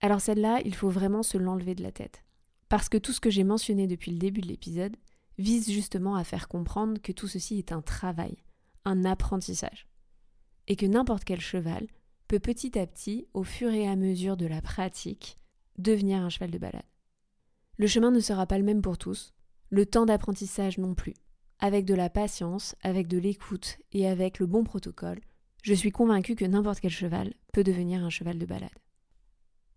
Alors 0.02 0.22
celle-là, 0.22 0.60
il 0.66 0.76
faut 0.76 0.90
vraiment 0.90 1.24
se 1.24 1.38
l'enlever 1.38 1.74
de 1.74 1.84
la 1.84 1.92
tête. 1.92 2.24
Parce 2.70 2.90
que 2.90 2.98
tout 2.98 3.14
ce 3.14 3.22
que 3.22 3.30
j'ai 3.30 3.44
mentionné 3.44 3.88
depuis 3.88 4.12
le 4.12 4.18
début 4.18 4.42
de 4.42 4.48
l'épisode, 4.48 4.96
vise 5.38 5.72
justement 5.72 6.16
à 6.16 6.24
faire 6.24 6.48
comprendre 6.48 7.02
que 7.02 7.12
tout 7.12 7.28
ceci 7.28 7.58
est 7.58 7.72
un 7.72 7.82
travail, 7.82 8.38
un 8.86 9.06
apprentissage, 9.06 9.88
et 10.68 10.76
que 10.76 10.86
n'importe 10.86 11.24
quel 11.24 11.42
cheval 11.42 11.88
peut 12.28 12.40
petit 12.40 12.78
à 12.78 12.88
petit, 12.88 13.28
au 13.34 13.44
fur 13.44 13.72
et 13.72 13.88
à 13.88 13.96
mesure 13.96 14.38
de 14.38 14.46
la 14.46 14.62
pratique, 14.62 15.38
devenir 15.78 16.22
un 16.22 16.30
cheval 16.30 16.52
de 16.52 16.58
balade. 16.58 16.86
Le 17.78 17.88
chemin 17.88 18.12
ne 18.12 18.20
sera 18.20 18.46
pas 18.46 18.58
le 18.58 18.64
même 18.64 18.82
pour 18.82 18.98
tous, 18.98 19.34
le 19.70 19.86
temps 19.86 20.06
d'apprentissage 20.06 20.78
non 20.78 20.94
plus. 20.94 21.14
Avec 21.60 21.86
de 21.86 21.94
la 21.94 22.10
patience, 22.10 22.76
avec 22.82 23.08
de 23.08 23.18
l'écoute 23.18 23.78
et 23.92 24.08
avec 24.08 24.40
le 24.40 24.46
bon 24.46 24.64
protocole, 24.64 25.22
je 25.64 25.74
suis 25.74 25.92
convaincue 25.92 26.36
que 26.36 26.46
n'importe 26.46 26.80
quel 26.82 26.92
cheval 26.92 27.34
peut 27.54 27.64
devenir 27.64 28.04
un 28.04 28.10
cheval 28.10 28.38
de 28.38 28.46
balade. 28.46 28.70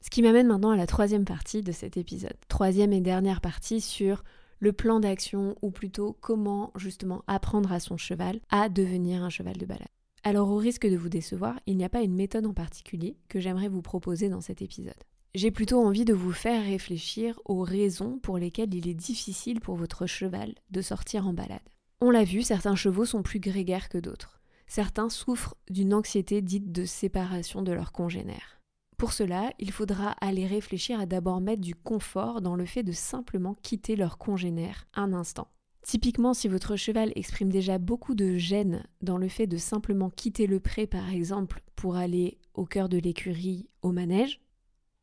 Ce 0.03 0.11
qui 0.11 0.23
m'amène 0.23 0.47
maintenant 0.47 0.71
à 0.71 0.77
la 0.77 0.87
troisième 0.87 1.25
partie 1.25 1.63
de 1.63 1.73
cet 1.73 1.97
épisode, 1.97 2.37
troisième 2.49 2.93
et 2.93 3.01
dernière 3.01 3.41
partie 3.41 3.81
sur 3.81 4.23
le 4.59 4.73
plan 4.73 5.01
d'action 5.01 5.57
ou 5.63 5.71
plutôt 5.71 6.17
comment 6.21 6.73
justement 6.77 7.23
apprendre 7.27 7.73
à 7.73 7.81
son 7.81 7.97
cheval 7.97 8.41
à 8.51 8.69
devenir 8.69 9.23
un 9.23 9.31
cheval 9.31 9.57
de 9.57 9.67
balade. 9.67 9.89
Alors 10.23 10.51
au 10.51 10.57
risque 10.57 10.87
de 10.89 10.97
vous 10.97 11.09
décevoir, 11.09 11.61
il 11.67 11.77
n'y 11.77 11.85
a 11.85 11.89
pas 11.89 12.03
une 12.03 12.15
méthode 12.15 12.47
en 12.47 12.53
particulier 12.53 13.17
que 13.29 13.39
j'aimerais 13.39 13.69
vous 13.69 13.83
proposer 13.83 14.29
dans 14.29 14.41
cet 14.41 14.61
épisode. 14.61 14.95
J'ai 15.37 15.51
plutôt 15.51 15.85
envie 15.85 16.05
de 16.05 16.15
vous 16.15 16.33
faire 16.33 16.65
réfléchir 16.65 17.39
aux 17.45 17.63
raisons 17.63 18.19
pour 18.19 18.39
lesquelles 18.39 18.75
il 18.75 18.89
est 18.89 18.95
difficile 18.95 19.61
pour 19.61 19.77
votre 19.77 20.07
cheval 20.07 20.55
de 20.71 20.81
sortir 20.81 21.29
en 21.29 21.35
balade. 21.35 21.61
On 22.01 22.11
l'a 22.11 22.25
vu, 22.25 22.43
certains 22.43 22.75
chevaux 22.75 23.05
sont 23.05 23.23
plus 23.23 23.39
grégaires 23.39 23.89
que 23.89 23.99
d'autres. 23.99 24.41
certains 24.67 25.11
souffrent 25.11 25.55
d'une 25.71 25.95
anxiété 25.95 26.43
dite 26.43 26.73
de 26.73 26.85
séparation 26.85 27.63
de 27.63 27.73
leurs 27.73 27.93
congénères. 27.93 28.56
Pour 28.97 29.13
cela, 29.13 29.53
il 29.59 29.73
faudra 29.73 30.13
aller 30.23 30.47
réfléchir 30.47 30.99
à 30.99 31.07
d'abord 31.07 31.41
mettre 31.41 31.61
du 31.61 31.75
confort 31.75 32.41
dans 32.41 32.57
le 32.57 32.65
fait 32.65 32.83
de 32.83 32.93
simplement 32.93 33.55
quitter 33.55 33.95
leur 33.95 34.17
congénère 34.17 34.87
un 34.95 35.13
instant. 35.13 35.49
Typiquement, 35.83 36.35
si 36.35 36.49
votre 36.49 36.77
cheval 36.77 37.13
exprime 37.15 37.51
déjà 37.51 37.79
beaucoup 37.79 38.15
de 38.15 38.37
gêne 38.37 38.85
dans 39.03 39.19
le 39.19 39.29
fait 39.29 39.47
de 39.47 39.59
simplement 39.59 40.11
quitter 40.11 40.47
le 40.47 40.61
pré, 40.61 40.87
par 40.87 41.11
exemple, 41.11 41.63
pour 41.77 41.97
aller 41.97 42.39
au 42.55 42.65
cœur 42.65 42.89
de 42.89 42.99
l'écurie, 42.99 43.69
au 43.83 43.93
manège, 43.93 44.41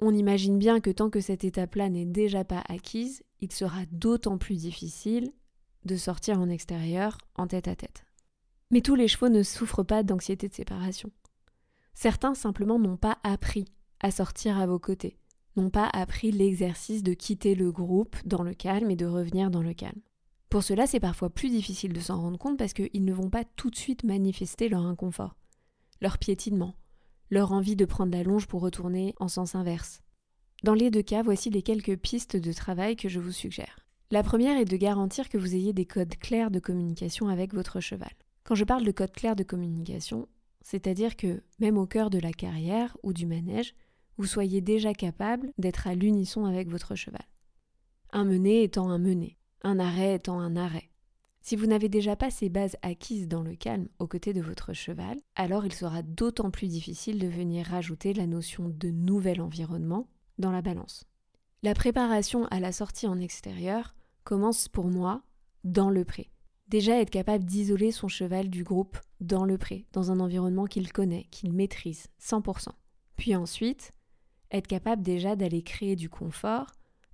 on 0.02 0.14
imagine 0.14 0.58
bien 0.58 0.82
que 0.82 0.90
tant 0.90 1.10
que 1.10 1.22
cette 1.22 1.44
étape-là 1.46 1.90
n'est 1.90 2.06
déjà 2.06 2.44
pas 2.44 2.64
acquise, 2.68 3.24
il 3.40 3.52
sera 3.52 3.86
d'autant 3.92 4.38
plus 4.38 4.58
difficile 4.58 5.32
de 5.86 5.96
sortir 5.96 6.40
en 6.40 6.50
extérieur 6.50 7.18
en 7.36 7.48
tête 7.48 7.68
à 7.68 7.76
tête. 7.76 8.06
Mais 8.72 8.82
tous 8.82 8.96
les 8.96 9.08
chevaux 9.08 9.30
ne 9.30 9.44
souffrent 9.44 9.84
pas 9.84 10.04
d'anxiété 10.04 10.50
de 10.50 10.54
séparation. 10.54 11.12
Certains 11.94 12.34
simplement 12.34 12.80
n'ont 12.80 12.98
pas 12.98 13.20
appris 13.24 13.66
à 14.04 14.12
sortir 14.12 14.60
à 14.60 14.68
vos 14.68 14.80
côtés, 14.80 15.18
n'ont 15.56 15.70
pas 15.70 15.90
appris 15.92 16.32
l'exercice 16.32 17.02
de 17.02 17.14
quitter 17.14 17.56
le 17.56 17.72
groupe 17.72 18.16
dans 18.26 18.44
le 18.44 18.54
calme 18.54 18.92
et 18.92 18.96
de 18.96 19.06
revenir 19.06 19.50
dans 19.50 19.62
le 19.62 19.74
calme. 19.74 20.02
Pour 20.50 20.64
cela, 20.64 20.86
c'est 20.86 21.00
parfois 21.00 21.32
plus 21.32 21.50
difficile 21.50 21.94
de 21.94 22.00
s'en 22.00 22.22
rendre 22.22 22.38
compte 22.38 22.60
parce 22.60 22.74
qu'ils 22.74 23.06
ne 23.06 23.14
vont 23.14 23.30
pas 23.30 23.44
tout 23.44 23.72
de 23.72 23.76
suite 23.76 24.04
manifester 24.04 24.70
leur 24.70 24.86
inconfort, 24.86 25.36
leur 26.02 26.20
piétinement, 26.20 26.76
leur 27.32 27.52
envie 27.52 27.76
de 27.76 27.86
prendre 27.86 28.12
la 28.12 28.24
longe 28.24 28.46
pour 28.46 28.62
retourner 28.62 29.16
en 29.20 29.28
sens 29.28 29.56
inverse. 29.56 30.02
Dans 30.64 30.76
les 30.76 30.92
deux 30.92 31.02
cas, 31.02 31.24
voici 31.24 31.50
les 31.50 31.64
quelques 31.64 31.98
pistes 31.98 32.38
de 32.38 32.54
travail 32.54 32.96
que 32.96 33.10
je 33.10 33.20
vous 33.20 33.32
suggère. 33.32 33.80
La 34.12 34.22
première 34.22 34.58
est 34.58 34.66
de 34.66 34.78
garantir 34.78 35.28
que 35.28 35.38
vous 35.38 35.56
ayez 35.56 35.74
des 35.74 35.86
codes 35.86 36.16
clairs 36.18 36.52
de 36.52 36.60
communication 36.60 37.30
avec 37.30 37.54
votre 37.54 37.80
cheval. 37.80 38.12
Quand 38.44 38.56
je 38.56 38.64
parle 38.64 38.84
de 38.84 38.92
codes 38.92 39.12
clairs 39.12 39.36
de 39.36 39.44
communication, 39.44 40.28
c'est-à-dire 40.62 41.16
que 41.16 41.42
même 41.60 41.78
au 41.78 41.88
cœur 41.88 42.10
de 42.10 42.20
la 42.20 42.32
carrière 42.32 42.96
ou 43.02 43.12
du 43.12 43.26
manège, 43.26 43.74
vous 44.18 44.26
soyez 44.26 44.62
déjà 44.62 44.94
capable 44.94 45.52
d'être 45.58 45.88
à 45.88 45.96
l'unisson 45.96 46.46
avec 46.46 46.70
votre 46.70 46.96
cheval. 46.96 47.26
Un 48.12 48.26
mené 48.26 48.64
étant 48.64 48.90
un 48.90 49.00
mené, 49.00 49.38
un 49.64 49.80
arrêt 49.80 50.16
étant 50.16 50.40
un 50.40 50.56
arrêt. 50.56 50.90
Si 51.42 51.58
vous 51.58 51.66
n'avez 51.66 51.90
déjà 51.90 52.16
pas 52.16 52.32
ces 52.32 52.48
bases 52.48 52.78
acquises 52.82 53.28
dans 53.28 53.42
le 53.42 53.56
calme 53.56 53.90
aux 54.00 54.08
côtés 54.08 54.32
de 54.32 54.42
votre 54.42 54.74
cheval, 54.74 55.18
alors 55.36 55.66
il 55.66 55.74
sera 55.74 56.02
d'autant 56.02 56.52
plus 56.52 56.68
difficile 56.68 57.20
de 57.20 57.28
venir 57.28 57.66
rajouter 57.66 58.14
la 58.14 58.28
notion 58.28 58.70
de 58.70 58.90
nouvel 58.90 59.42
environnement 59.42 60.08
dans 60.38 60.52
la 60.52 60.62
balance. 60.62 61.04
La 61.62 61.74
préparation 61.74 62.46
à 62.46 62.60
la 62.60 62.72
sortie 62.72 63.08
en 63.08 63.20
extérieur 63.20 63.94
commence 64.24 64.70
pour 64.70 64.86
moi 64.86 65.22
dans 65.66 65.90
le 65.90 66.06
pré. 66.06 66.30
Déjà 66.70 67.00
être 67.00 67.10
capable 67.10 67.44
d'isoler 67.44 67.92
son 67.92 68.08
cheval 68.08 68.50
du 68.50 68.64
groupe 68.64 68.98
dans 69.20 69.46
le 69.46 69.58
pré, 69.58 69.86
dans 69.92 70.12
un 70.12 70.20
environnement 70.20 70.66
qu'il 70.66 70.92
connaît, 70.94 71.26
qu'il 71.30 71.52
maîtrise 71.52 72.08
100%. 72.22 72.70
Puis 73.18 73.36
ensuite, 73.36 73.94
être 74.54 74.68
capable 74.68 75.02
déjà 75.02 75.36
d'aller 75.36 75.64
créer 75.64 75.96
du 75.96 76.10
confort 76.10 76.68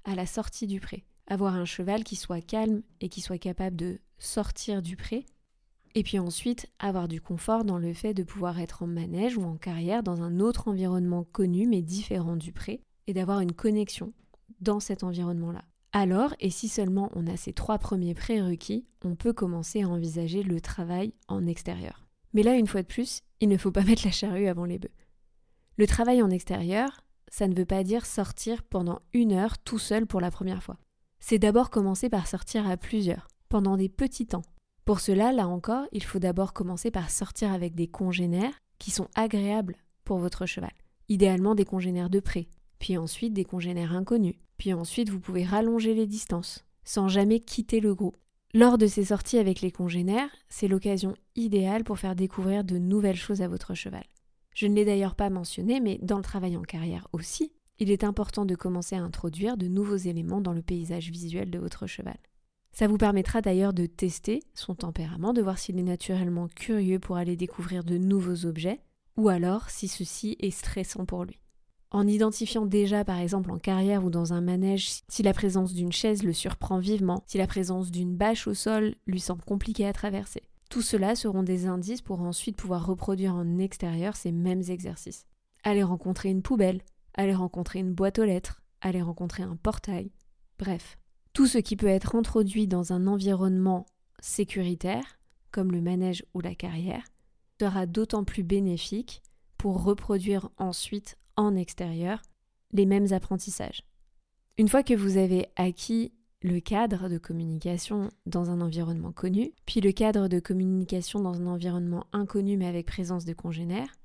à 0.03 0.13
la 0.13 0.25
sortie 0.25 0.67
du 0.67 0.79
pré. 0.79 1.05
Avoir 1.27 1.55
un 1.55 1.65
cheval 1.65 2.03
qui 2.03 2.15
soit 2.15 2.41
calme 2.41 2.81
et 3.01 3.09
qui 3.09 3.21
soit 3.21 3.37
capable 3.37 3.75
de 3.75 3.99
sortir 4.17 4.81
du 4.81 4.95
pré. 4.95 5.25
Et 5.95 6.03
puis 6.03 6.19
ensuite, 6.19 6.67
avoir 6.77 7.07
du 7.07 7.21
confort 7.21 7.63
dans 7.63 7.79
le 7.79 7.93
fait 7.93 8.13
de 8.13 8.23
pouvoir 8.23 8.59
être 8.59 8.83
en 8.83 8.87
manège 8.87 9.37
ou 9.37 9.43
en 9.43 9.55
carrière 9.55 10.03
dans 10.03 10.21
un 10.21 10.39
autre 10.39 10.67
environnement 10.67 11.23
connu 11.23 11.65
mais 11.65 11.81
différent 11.81 12.35
du 12.35 12.51
pré 12.51 12.81
et 13.07 13.13
d'avoir 13.13 13.39
une 13.39 13.53
connexion 13.53 14.13
dans 14.61 14.79
cet 14.79 15.03
environnement-là. 15.03 15.63
Alors, 15.91 16.35
et 16.39 16.51
si 16.51 16.67
seulement 16.67 17.09
on 17.15 17.25
a 17.25 17.37
ces 17.37 17.53
trois 17.53 17.79
premiers 17.79 18.13
prérequis, 18.13 18.85
on 19.03 19.15
peut 19.15 19.33
commencer 19.33 19.81
à 19.81 19.89
envisager 19.89 20.43
le 20.43 20.61
travail 20.61 21.13
en 21.27 21.47
extérieur. 21.47 22.05
Mais 22.33 22.43
là, 22.43 22.55
une 22.55 22.67
fois 22.67 22.83
de 22.83 22.87
plus, 22.87 23.21
il 23.39 23.49
ne 23.49 23.57
faut 23.57 23.71
pas 23.71 23.83
mettre 23.85 24.05
la 24.05 24.11
charrue 24.11 24.47
avant 24.47 24.65
les 24.65 24.77
bœufs. 24.77 24.91
Le 25.77 25.87
travail 25.87 26.21
en 26.21 26.29
extérieur, 26.29 27.03
ça 27.29 27.47
ne 27.47 27.55
veut 27.55 27.65
pas 27.65 27.83
dire 27.83 28.05
sortir 28.05 28.63
pendant 28.63 29.01
une 29.13 29.33
heure 29.33 29.57
tout 29.57 29.79
seul 29.79 30.05
pour 30.05 30.21
la 30.21 30.31
première 30.31 30.63
fois. 30.63 30.77
C'est 31.19 31.39
d'abord 31.39 31.69
commencer 31.69 32.09
par 32.09 32.27
sortir 32.27 32.67
à 32.69 32.77
plusieurs, 32.77 33.27
pendant 33.49 33.77
des 33.77 33.89
petits 33.89 34.27
temps. 34.27 34.43
Pour 34.85 34.99
cela, 34.99 35.31
là 35.31 35.47
encore, 35.47 35.85
il 35.91 36.03
faut 36.03 36.19
d'abord 36.19 36.53
commencer 36.53 36.91
par 36.91 37.09
sortir 37.11 37.51
avec 37.51 37.75
des 37.75 37.87
congénères 37.87 38.59
qui 38.79 38.91
sont 38.91 39.07
agréables 39.15 39.75
pour 40.03 40.17
votre 40.17 40.45
cheval. 40.45 40.71
Idéalement 41.09 41.55
des 41.55 41.65
congénères 41.65 42.09
de 42.09 42.19
près, 42.19 42.47
puis 42.79 42.97
ensuite 42.97 43.33
des 43.33 43.45
congénères 43.45 43.93
inconnus, 43.93 44.35
puis 44.57 44.73
ensuite 44.73 45.09
vous 45.09 45.19
pouvez 45.19 45.43
rallonger 45.43 45.93
les 45.93 46.07
distances, 46.07 46.65
sans 46.83 47.07
jamais 47.07 47.39
quitter 47.39 47.79
le 47.79 47.93
groupe. 47.93 48.17
Lors 48.53 48.79
de 48.79 48.87
ces 48.87 49.05
sorties 49.05 49.37
avec 49.37 49.61
les 49.61 49.71
congénères, 49.71 50.29
c'est 50.47 50.67
l'occasion 50.67 51.15
idéale 51.35 51.83
pour 51.83 51.99
faire 51.99 52.15
découvrir 52.15 52.63
de 52.63 52.79
nouvelles 52.79 53.15
choses 53.15 53.43
à 53.43 53.47
votre 53.47 53.75
cheval. 53.75 54.03
Je 54.59 54.67
ne 54.67 54.75
l'ai 54.75 54.83
d'ailleurs 54.83 55.15
pas 55.15 55.29
mentionné, 55.29 55.79
mais 55.79 55.99
dans 56.01 56.17
le 56.17 56.21
travail 56.21 56.57
en 56.57 56.63
carrière 56.63 57.07
aussi, 57.13 57.53
il 57.77 57.91
est 57.91 58.03
important 58.03 58.43
de 58.43 58.55
commencer 58.55 58.93
à 58.93 59.01
introduire 59.01 59.55
de 59.55 59.69
nouveaux 59.69 59.95
éléments 59.95 60.41
dans 60.41 60.51
le 60.51 60.61
paysage 60.61 61.11
visuel 61.11 61.49
de 61.49 61.59
votre 61.59 61.87
cheval. 61.87 62.17
Ça 62.73 62.89
vous 62.89 62.97
permettra 62.97 63.39
d'ailleurs 63.39 63.71
de 63.71 63.85
tester 63.85 64.43
son 64.53 64.75
tempérament, 64.75 65.31
de 65.31 65.41
voir 65.41 65.57
s'il 65.57 65.79
est 65.79 65.83
naturellement 65.83 66.49
curieux 66.49 66.99
pour 66.99 67.15
aller 67.15 67.37
découvrir 67.37 67.85
de 67.85 67.97
nouveaux 67.97 68.45
objets, 68.45 68.81
ou 69.15 69.29
alors 69.29 69.69
si 69.69 69.87
ceci 69.87 70.35
est 70.41 70.51
stressant 70.51 71.05
pour 71.05 71.23
lui. 71.23 71.39
En 71.91 72.05
identifiant 72.05 72.65
déjà 72.65 73.05
par 73.05 73.19
exemple 73.19 73.51
en 73.51 73.59
carrière 73.59 74.03
ou 74.03 74.09
dans 74.09 74.33
un 74.33 74.41
manège 74.41 74.89
si 75.07 75.23
la 75.23 75.33
présence 75.33 75.73
d'une 75.73 75.93
chaise 75.93 76.21
le 76.21 76.33
surprend 76.33 76.79
vivement, 76.79 77.23
si 77.27 77.37
la 77.37 77.47
présence 77.47 77.91
d'une 77.91 78.17
bâche 78.17 78.45
au 78.45 78.53
sol 78.53 78.95
lui 79.07 79.21
semble 79.21 79.45
compliquée 79.45 79.87
à 79.87 79.93
traverser. 79.93 80.48
Tout 80.69 80.83
cela 80.83 81.15
seront 81.15 81.41
des 81.41 81.65
indices 81.65 82.03
pour 82.03 82.21
ensuite 82.21 82.55
pouvoir 82.55 82.85
reproduire 82.85 83.33
en 83.33 83.57
extérieur 83.57 84.15
ces 84.15 84.31
mêmes 84.31 84.61
exercices. 84.69 85.25
Aller 85.63 85.83
rencontrer 85.83 86.29
une 86.29 86.43
poubelle, 86.43 86.81
aller 87.15 87.33
rencontrer 87.33 87.79
une 87.79 87.93
boîte 87.93 88.19
aux 88.19 88.23
lettres, 88.23 88.61
aller 88.81 89.01
rencontrer 89.01 89.43
un 89.43 89.55
portail, 89.55 90.11
bref, 90.59 90.97
tout 91.33 91.47
ce 91.47 91.57
qui 91.57 91.75
peut 91.75 91.87
être 91.87 92.15
introduit 92.15 92.67
dans 92.67 92.93
un 92.93 93.07
environnement 93.07 93.87
sécuritaire, 94.21 95.19
comme 95.51 95.71
le 95.71 95.81
manège 95.81 96.23
ou 96.33 96.39
la 96.39 96.53
carrière, 96.53 97.03
sera 97.59 97.87
d'autant 97.87 98.23
plus 98.23 98.43
bénéfique 98.43 99.23
pour 99.57 99.83
reproduire 99.83 100.49
ensuite 100.57 101.17
en 101.35 101.55
extérieur 101.55 102.21
les 102.71 102.85
mêmes 102.85 103.11
apprentissages. 103.11 103.83
Une 104.57 104.67
fois 104.67 104.83
que 104.83 104.93
vous 104.93 105.17
avez 105.17 105.47
acquis 105.55 106.13
le 106.41 106.59
cadre 106.61 107.09
de 107.09 107.17
communication 107.17 108.09
dans 108.25 108.49
un 108.49 108.61
environnement 108.61 109.11
connu, 109.11 109.51
puis 109.65 109.81
le 109.81 109.91
cadre 109.91 110.29
de 110.29 110.39
communication 110.39 111.19
dans 111.19 111.41
un 111.41 111.47
environnement 111.47 112.05
inconnu 112.13 112.55
mais 112.55 112.67
avec 112.67 112.85
présence 112.85 113.25
de 113.25 113.33
congénères, 113.33 113.99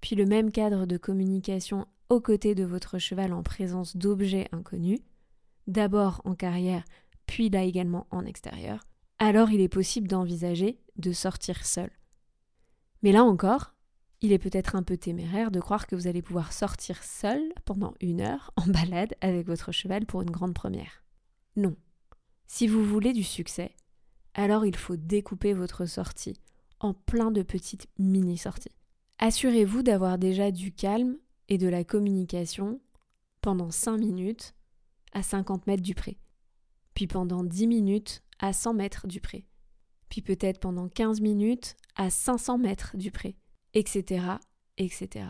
puis 0.00 0.14
le 0.14 0.24
même 0.24 0.52
cadre 0.52 0.86
de 0.86 0.96
communication 0.96 1.86
aux 2.10 2.20
côtés 2.20 2.54
de 2.54 2.64
votre 2.64 2.98
cheval 2.98 3.32
en 3.32 3.42
présence 3.42 3.96
d'objets 3.96 4.48
inconnus, 4.52 5.00
d'abord 5.66 6.20
en 6.24 6.34
carrière, 6.34 6.84
puis 7.26 7.48
là 7.50 7.64
également 7.64 8.06
en 8.10 8.24
extérieur, 8.24 8.84
alors 9.18 9.50
il 9.50 9.60
est 9.60 9.68
possible 9.68 10.06
d'envisager 10.06 10.78
de 10.96 11.12
sortir 11.12 11.66
seul. 11.66 11.90
Mais 13.02 13.10
là 13.10 13.24
encore, 13.24 13.74
il 14.20 14.32
est 14.32 14.38
peut-être 14.38 14.76
un 14.76 14.82
peu 14.82 14.96
téméraire 14.96 15.50
de 15.50 15.60
croire 15.60 15.86
que 15.86 15.96
vous 15.96 16.06
allez 16.06 16.22
pouvoir 16.22 16.52
sortir 16.52 17.02
seul 17.02 17.42
pendant 17.64 17.94
une 18.00 18.20
heure 18.20 18.52
en 18.56 18.66
balade 18.66 19.14
avec 19.20 19.46
votre 19.46 19.72
cheval 19.72 20.06
pour 20.06 20.22
une 20.22 20.30
grande 20.30 20.54
première. 20.54 21.03
Non. 21.56 21.76
Si 22.46 22.66
vous 22.66 22.84
voulez 22.84 23.12
du 23.12 23.22
succès, 23.22 23.74
alors 24.34 24.66
il 24.66 24.76
faut 24.76 24.96
découper 24.96 25.52
votre 25.52 25.86
sortie 25.86 26.40
en 26.80 26.94
plein 26.94 27.30
de 27.30 27.42
petites 27.42 27.88
mini-sorties. 27.98 28.74
Assurez-vous 29.18 29.82
d'avoir 29.82 30.18
déjà 30.18 30.50
du 30.50 30.72
calme 30.72 31.16
et 31.48 31.58
de 31.58 31.68
la 31.68 31.84
communication 31.84 32.80
pendant 33.40 33.70
5 33.70 33.98
minutes 33.98 34.54
à 35.12 35.22
50 35.22 35.66
mètres 35.66 35.82
du 35.82 35.94
pré, 35.94 36.18
puis 36.94 37.06
pendant 37.06 37.44
10 37.44 37.66
minutes 37.66 38.22
à 38.38 38.52
100 38.52 38.74
mètres 38.74 39.06
du 39.06 39.20
pré, 39.20 39.46
puis 40.08 40.22
peut-être 40.22 40.58
pendant 40.58 40.88
15 40.88 41.20
minutes 41.20 41.76
à 41.94 42.10
500 42.10 42.58
mètres 42.58 42.96
du 42.96 43.12
pré, 43.12 43.36
etc., 43.74 44.26
etc. 44.76 45.26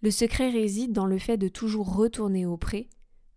Le 0.00 0.10
secret 0.10 0.50
réside 0.50 0.92
dans 0.92 1.06
le 1.06 1.18
fait 1.18 1.36
de 1.36 1.48
toujours 1.48 1.94
retourner 1.94 2.46
au 2.46 2.56
pré 2.56 2.88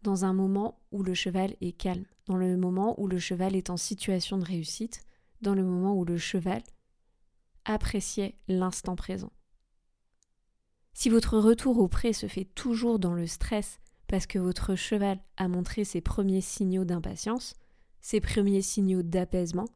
dans 0.02 0.26
un 0.26 0.34
moment 0.34 0.80
où 0.92 1.04
le 1.04 1.14
cheval 1.14 1.56
est 1.62 1.72
calme, 1.72 2.06
dans 2.26 2.36
le 2.36 2.58
moment 2.58 3.00
où 3.00 3.08
le 3.08 3.20
cheval 3.20 3.56
est 3.56 3.70
en 3.70 3.78
situation 3.78 4.38
de 4.38 4.46
réussite, 4.46 5.04
dans 5.42 5.54
le 5.54 5.64
moment 5.64 5.96
où 5.96 6.06
le 6.06 6.18
cheval 6.18 6.62
appréciait 7.66 8.38
l'instant 8.48 8.96
présent. 8.96 9.32
Si 10.94 11.10
votre 11.10 11.38
retour 11.38 11.80
au 11.80 11.88
pré 11.88 12.14
se 12.14 12.28
fait 12.28 12.46
toujours 12.46 13.00
dans 13.00 13.14
le 13.14 13.28
stress 13.28 13.80
parce 14.08 14.28
que 14.28 14.40
votre 14.40 14.76
cheval 14.76 15.20
a 15.38 15.48
montré 15.48 15.84
ses 15.84 16.02
premiers 16.02 16.42
signaux 16.42 16.84
d'impatience, 16.84 17.54
ses 18.02 18.20
premiers 18.20 18.62
signaux 18.62 19.04
d'apaisement, 19.04 19.70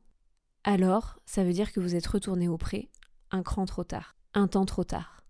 alors 0.63 1.19
ça 1.25 1.43
veut 1.43 1.53
dire 1.53 1.71
que 1.71 1.79
vous 1.79 1.95
êtes 1.95 2.07
retourné 2.07 2.47
au 2.47 2.57
pré 2.57 2.89
un 3.31 3.43
cran 3.43 3.65
trop 3.65 3.83
tard, 3.83 4.15
un 4.33 4.47
temps 4.47 4.65
trop 4.65 4.83
tard. 4.83 5.23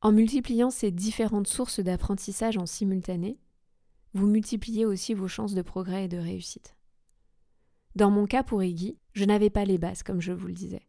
En 0.00 0.12
multipliant 0.12 0.70
ces 0.70 0.90
différentes 0.90 1.46
sources 1.46 1.80
d'apprentissage 1.80 2.56
en 2.56 2.66
simultané, 2.66 3.38
vous 4.14 4.26
multipliez 4.26 4.84
aussi 4.84 5.14
vos 5.14 5.28
chances 5.28 5.54
de 5.54 5.62
progrès 5.62 6.04
et 6.04 6.08
de 6.08 6.18
réussite. 6.18 6.76
Dans 7.94 8.10
mon 8.10 8.26
cas 8.26 8.42
pour 8.42 8.62
Iggy, 8.62 8.98
je 9.12 9.24
n'avais 9.24 9.50
pas 9.50 9.64
les 9.64 9.78
bases, 9.78 10.02
comme 10.02 10.20
je 10.20 10.32
vous 10.32 10.46
le 10.46 10.54
disais. 10.54 10.86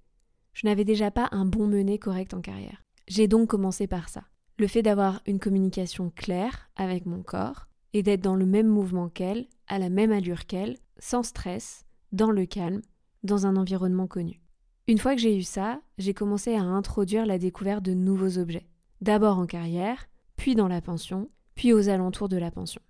Je 0.54 0.68
n'avais 0.68 0.86
déjà 0.86 1.12
pas 1.12 1.28
un 1.32 1.46
bon 1.46 1.68
mené 1.68 2.00
correct 2.00 2.34
en 2.34 2.42
carrière. 2.42 2.84
J'ai 3.08 3.28
donc 3.28 3.50
commencé 3.50 3.88
par 3.88 4.08
ça. 4.10 4.24
Le 4.58 4.68
fait 4.68 4.84
d'avoir 4.84 5.22
une 5.26 5.40
communication 5.40 6.12
claire 6.16 6.70
avec 6.76 7.06
mon 7.06 7.24
corps 7.24 7.68
et 7.94 8.04
d'être 8.04 8.22
dans 8.22 8.36
le 8.36 8.46
même 8.46 8.68
mouvement 8.68 9.10
qu'elle, 9.10 9.48
à 9.68 9.80
la 9.80 9.90
même 9.90 10.12
allure 10.12 10.46
qu'elle, 10.46 10.78
sans 11.00 11.24
stress, 11.24 11.86
dans 12.12 12.32
le 12.32 12.46
calme, 12.46 12.82
dans 13.24 13.46
un 13.46 13.56
environnement 13.56 14.08
connu. 14.08 14.42
Une 14.88 14.98
fois 14.98 15.16
que 15.16 15.22
j'ai 15.22 15.38
eu 15.38 15.44
ça, 15.44 15.82
j'ai 15.98 16.14
commencé 16.14 16.56
à 16.56 16.62
introduire 16.62 17.26
la 17.26 17.38
découverte 17.38 17.84
de 17.84 17.94
nouveaux 17.94 18.38
objets. 18.38 18.68
D'abord 19.02 19.38
en 19.38 19.46
carrière, 19.46 20.08
puis 20.36 20.56
dans 20.56 20.68
la 20.68 20.82
pension, 20.82 21.30
puis 21.56 21.74
aux 21.74 21.90
alentours 21.90 22.30
de 22.30 22.38
la 22.38 22.52
pension. 22.52 22.82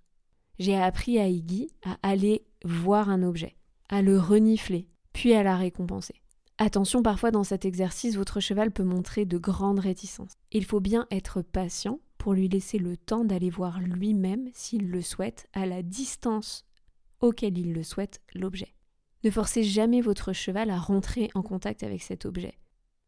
J'ai 0.58 0.76
appris 0.76 1.18
à 1.18 1.28
Iggy 1.28 1.68
à 1.84 1.98
aller 2.02 2.44
voir 2.64 3.08
un 3.08 3.22
objet, 3.22 3.56
à 3.88 4.02
le 4.02 4.18
renifler, 4.18 4.88
puis 5.12 5.34
à 5.34 5.42
la 5.42 5.56
récompenser. 5.56 6.14
Attention, 6.58 7.02
parfois 7.02 7.32
dans 7.32 7.42
cet 7.42 7.64
exercice, 7.64 8.16
votre 8.16 8.38
cheval 8.38 8.70
peut 8.70 8.84
montrer 8.84 9.24
de 9.24 9.38
grandes 9.38 9.80
réticences. 9.80 10.34
Il 10.52 10.64
faut 10.64 10.80
bien 10.80 11.06
être 11.10 11.42
patient 11.42 11.98
pour 12.16 12.32
lui 12.32 12.48
laisser 12.48 12.78
le 12.78 12.96
temps 12.96 13.24
d'aller 13.24 13.50
voir 13.50 13.80
lui-même, 13.80 14.48
s'il 14.54 14.88
le 14.88 15.02
souhaite, 15.02 15.48
à 15.52 15.66
la 15.66 15.82
distance 15.82 16.64
auquel 17.20 17.58
il 17.58 17.72
le 17.72 17.82
souhaite, 17.82 18.20
l'objet. 18.34 18.74
Ne 19.24 19.30
forcez 19.30 19.64
jamais 19.64 20.00
votre 20.00 20.32
cheval 20.32 20.70
à 20.70 20.78
rentrer 20.78 21.30
en 21.34 21.42
contact 21.42 21.82
avec 21.82 22.02
cet 22.02 22.26
objet. 22.26 22.58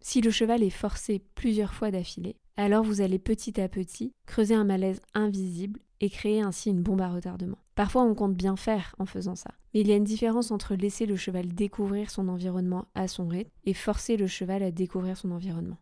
Si 0.00 0.20
le 0.20 0.30
cheval 0.30 0.62
est 0.62 0.70
forcé 0.70 1.22
plusieurs 1.34 1.74
fois 1.74 1.90
d'affilée, 1.90 2.36
alors 2.56 2.82
vous 2.82 3.00
allez 3.00 3.18
petit 3.18 3.60
à 3.60 3.68
petit 3.68 4.12
creuser 4.26 4.54
un 4.54 4.64
malaise 4.64 5.00
invisible 5.14 5.80
et 6.00 6.10
créer 6.10 6.40
ainsi 6.40 6.70
une 6.70 6.82
bombe 6.82 7.00
à 7.00 7.08
retardement. 7.08 7.58
Parfois 7.74 8.02
on 8.02 8.14
compte 8.14 8.34
bien 8.34 8.56
faire 8.56 8.94
en 8.98 9.06
faisant 9.06 9.34
ça, 9.34 9.50
mais 9.72 9.80
il 9.80 9.88
y 9.88 9.92
a 9.92 9.96
une 9.96 10.04
différence 10.04 10.50
entre 10.50 10.74
laisser 10.74 11.06
le 11.06 11.16
cheval 11.16 11.48
découvrir 11.48 12.10
son 12.10 12.28
environnement 12.28 12.86
à 12.94 13.08
son 13.08 13.28
rythme 13.28 13.50
et 13.64 13.74
forcer 13.74 14.16
le 14.16 14.26
cheval 14.26 14.62
à 14.62 14.70
découvrir 14.70 15.16
son 15.16 15.30
environnement. 15.30 15.78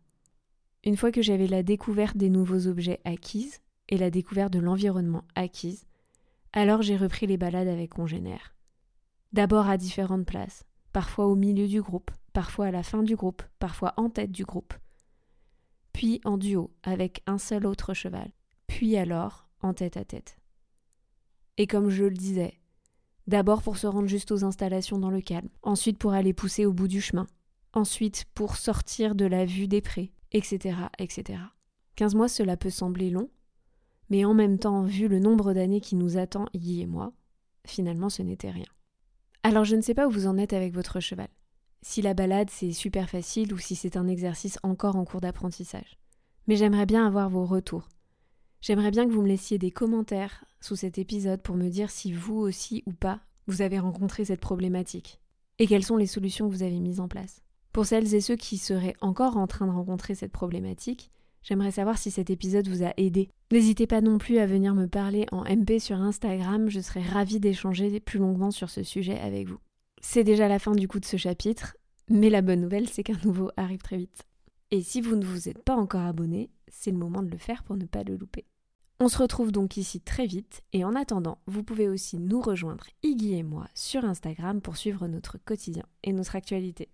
Une 0.83 0.97
fois 0.97 1.11
que 1.11 1.21
j'avais 1.21 1.47
la 1.47 1.63
découverte 1.63 2.17
des 2.17 2.29
nouveaux 2.29 2.67
objets 2.67 3.01
acquises 3.05 3.59
et 3.89 3.97
la 3.97 4.11
découverte 4.11 4.53
de 4.53 4.59
l'environnement 4.59 5.23
acquise, 5.35 5.85
alors 6.53 6.81
j'ai 6.81 6.97
repris 6.97 7.27
les 7.27 7.37
balades 7.37 7.67
avec 7.67 7.91
congénères. 7.91 8.55
D'abord 9.33 9.67
à 9.67 9.77
différentes 9.77 10.25
places, 10.25 10.63
parfois 10.93 11.25
au 11.27 11.35
milieu 11.35 11.67
du 11.67 11.81
groupe, 11.81 12.11
parfois 12.33 12.67
à 12.67 12.71
la 12.71 12.83
fin 12.83 13.03
du 13.03 13.15
groupe, 13.15 13.43
parfois 13.59 13.93
en 13.97 14.09
tête 14.09 14.31
du 14.31 14.45
groupe, 14.45 14.73
puis 15.91 16.19
en 16.25 16.37
duo 16.37 16.71
avec 16.83 17.23
un 17.25 17.37
seul 17.37 17.65
autre 17.65 17.93
cheval, 17.93 18.29
puis 18.67 18.97
alors 18.97 19.44
en 19.61 19.73
tête 19.73 19.97
à 19.97 20.05
tête. 20.05 20.37
Et 21.57 21.67
comme 21.67 21.89
je 21.89 22.03
le 22.03 22.15
disais, 22.15 22.53
d'abord 23.27 23.61
pour 23.61 23.77
se 23.77 23.87
rendre 23.87 24.07
juste 24.07 24.31
aux 24.31 24.43
installations 24.43 24.97
dans 24.97 25.09
le 25.09 25.21
calme, 25.21 25.49
ensuite 25.63 25.97
pour 25.97 26.13
aller 26.13 26.33
pousser 26.33 26.65
au 26.65 26.73
bout 26.73 26.87
du 26.87 27.01
chemin, 27.01 27.27
ensuite 27.73 28.25
pour 28.33 28.57
sortir 28.57 29.15
de 29.15 29.25
la 29.25 29.45
vue 29.45 29.67
des 29.67 29.81
prés, 29.81 30.11
etc., 30.31 30.77
etc. 30.99 31.39
Quinze 31.95 32.15
mois, 32.15 32.27
cela 32.27 32.57
peut 32.57 32.69
sembler 32.69 33.09
long, 33.09 33.29
mais 34.09 34.25
en 34.25 34.33
même 34.33 34.59
temps, 34.59 34.83
vu 34.83 35.07
le 35.07 35.19
nombre 35.19 35.53
d'années 35.53 35.81
qui 35.81 35.95
nous 35.95 36.17
attend, 36.17 36.45
Guy 36.53 36.81
et 36.81 36.87
moi, 36.87 37.13
finalement 37.65 38.09
ce 38.09 38.21
n'était 38.21 38.51
rien. 38.51 38.65
Alors 39.43 39.63
je 39.63 39.75
ne 39.75 39.81
sais 39.81 39.93
pas 39.93 40.07
où 40.07 40.11
vous 40.11 40.27
en 40.27 40.37
êtes 40.37 40.53
avec 40.53 40.73
votre 40.73 40.99
cheval 40.99 41.29
si 41.85 42.01
la 42.01 42.15
balade 42.15 42.49
c'est 42.49 42.71
super 42.71 43.07
facile 43.11 43.53
ou 43.53 43.59
si 43.59 43.75
c'est 43.75 43.95
un 43.95 44.07
exercice 44.07 44.57
encore 44.63 44.95
en 44.95 45.05
cours 45.05 45.21
d'apprentissage. 45.21 45.99
Mais 46.47 46.55
j'aimerais 46.55 46.87
bien 46.87 47.05
avoir 47.05 47.29
vos 47.29 47.45
retours. 47.45 47.87
J'aimerais 48.65 48.89
bien 48.89 49.05
que 49.05 49.11
vous 49.11 49.21
me 49.21 49.27
laissiez 49.27 49.59
des 49.59 49.69
commentaires 49.69 50.43
sous 50.59 50.75
cet 50.75 50.97
épisode 50.97 51.39
pour 51.43 51.55
me 51.55 51.69
dire 51.69 51.91
si 51.91 52.11
vous 52.11 52.39
aussi 52.39 52.81
ou 52.87 52.93
pas 52.93 53.21
vous 53.45 53.61
avez 53.61 53.77
rencontré 53.77 54.25
cette 54.25 54.41
problématique 54.41 55.21
et 55.59 55.67
quelles 55.67 55.83
sont 55.83 55.97
les 55.97 56.07
solutions 56.07 56.49
que 56.49 56.55
vous 56.55 56.63
avez 56.63 56.79
mises 56.79 56.99
en 56.99 57.07
place. 57.07 57.43
Pour 57.73 57.85
celles 57.85 58.15
et 58.15 58.21
ceux 58.21 58.35
qui 58.35 58.57
seraient 58.57 58.95
encore 59.01 59.37
en 59.37 59.45
train 59.45 59.67
de 59.67 59.71
rencontrer 59.71 60.15
cette 60.15 60.31
problématique, 60.31 61.11
j'aimerais 61.43 61.69
savoir 61.69 61.99
si 61.99 62.09
cet 62.09 62.31
épisode 62.31 62.67
vous 62.67 62.81
a 62.81 62.91
aidé. 62.97 63.29
N'hésitez 63.51 63.85
pas 63.85 64.01
non 64.01 64.17
plus 64.17 64.39
à 64.39 64.47
venir 64.47 64.73
me 64.73 64.87
parler 64.87 65.27
en 65.31 65.43
MP 65.43 65.77
sur 65.77 65.97
Instagram, 65.97 66.67
je 66.67 66.79
serais 66.79 67.03
ravie 67.03 67.39
d'échanger 67.39 67.99
plus 67.99 68.17
longuement 68.17 68.49
sur 68.49 68.71
ce 68.71 68.81
sujet 68.81 69.19
avec 69.19 69.47
vous. 69.47 69.59
C'est 70.01 70.23
déjà 70.23 70.47
la 70.47 70.57
fin 70.57 70.71
du 70.71 70.87
coup 70.87 70.99
de 70.99 71.05
ce 71.05 71.17
chapitre, 71.17 71.77
mais 72.09 72.31
la 72.31 72.41
bonne 72.41 72.61
nouvelle, 72.61 72.89
c'est 72.89 73.03
qu'un 73.03 73.19
nouveau 73.25 73.51
arrive 73.57 73.83
très 73.83 73.97
vite. 73.97 74.23
Et 74.71 74.81
si 74.81 75.01
vous 75.01 75.15
ne 75.15 75.23
vous 75.23 75.49
êtes 75.49 75.61
pas 75.61 75.75
encore 75.75 76.01
abonné, 76.01 76.49
c'est 76.67 76.89
le 76.89 76.97
moment 76.97 77.21
de 77.21 77.29
le 77.29 77.37
faire 77.37 77.61
pour 77.61 77.77
ne 77.77 77.85
pas 77.85 78.03
le 78.03 78.15
louper. 78.15 78.43
On 79.01 79.09
se 79.09 79.17
retrouve 79.17 79.51
donc 79.51 79.75
ici 79.75 79.99
très 79.99 80.25
vite, 80.25 80.61
et 80.71 80.85
en 80.85 80.95
attendant, 80.95 81.39
vous 81.47 81.63
pouvez 81.63 81.89
aussi 81.89 82.17
nous 82.17 82.39
rejoindre, 82.39 82.85
Iggy 83.03 83.33
et 83.33 83.43
moi, 83.43 83.67
sur 83.75 84.05
Instagram 84.05 84.61
pour 84.61 84.77
suivre 84.77 85.07
notre 85.07 85.37
quotidien 85.37 85.83
et 86.03 86.13
notre 86.13 86.37
actualité. 86.37 86.89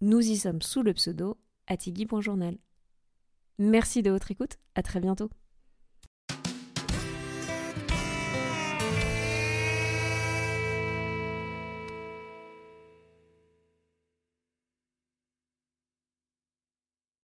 Nous 0.00 0.20
y 0.20 0.38
sommes 0.38 0.62
sous 0.62 0.82
le 0.82 0.94
pseudo 0.94 1.36
Atigui.journal. 1.66 2.56
Merci 3.58 4.02
de 4.02 4.10
votre 4.10 4.30
écoute, 4.30 4.56
à 4.74 4.82
très 4.82 5.00
bientôt. 5.00 5.28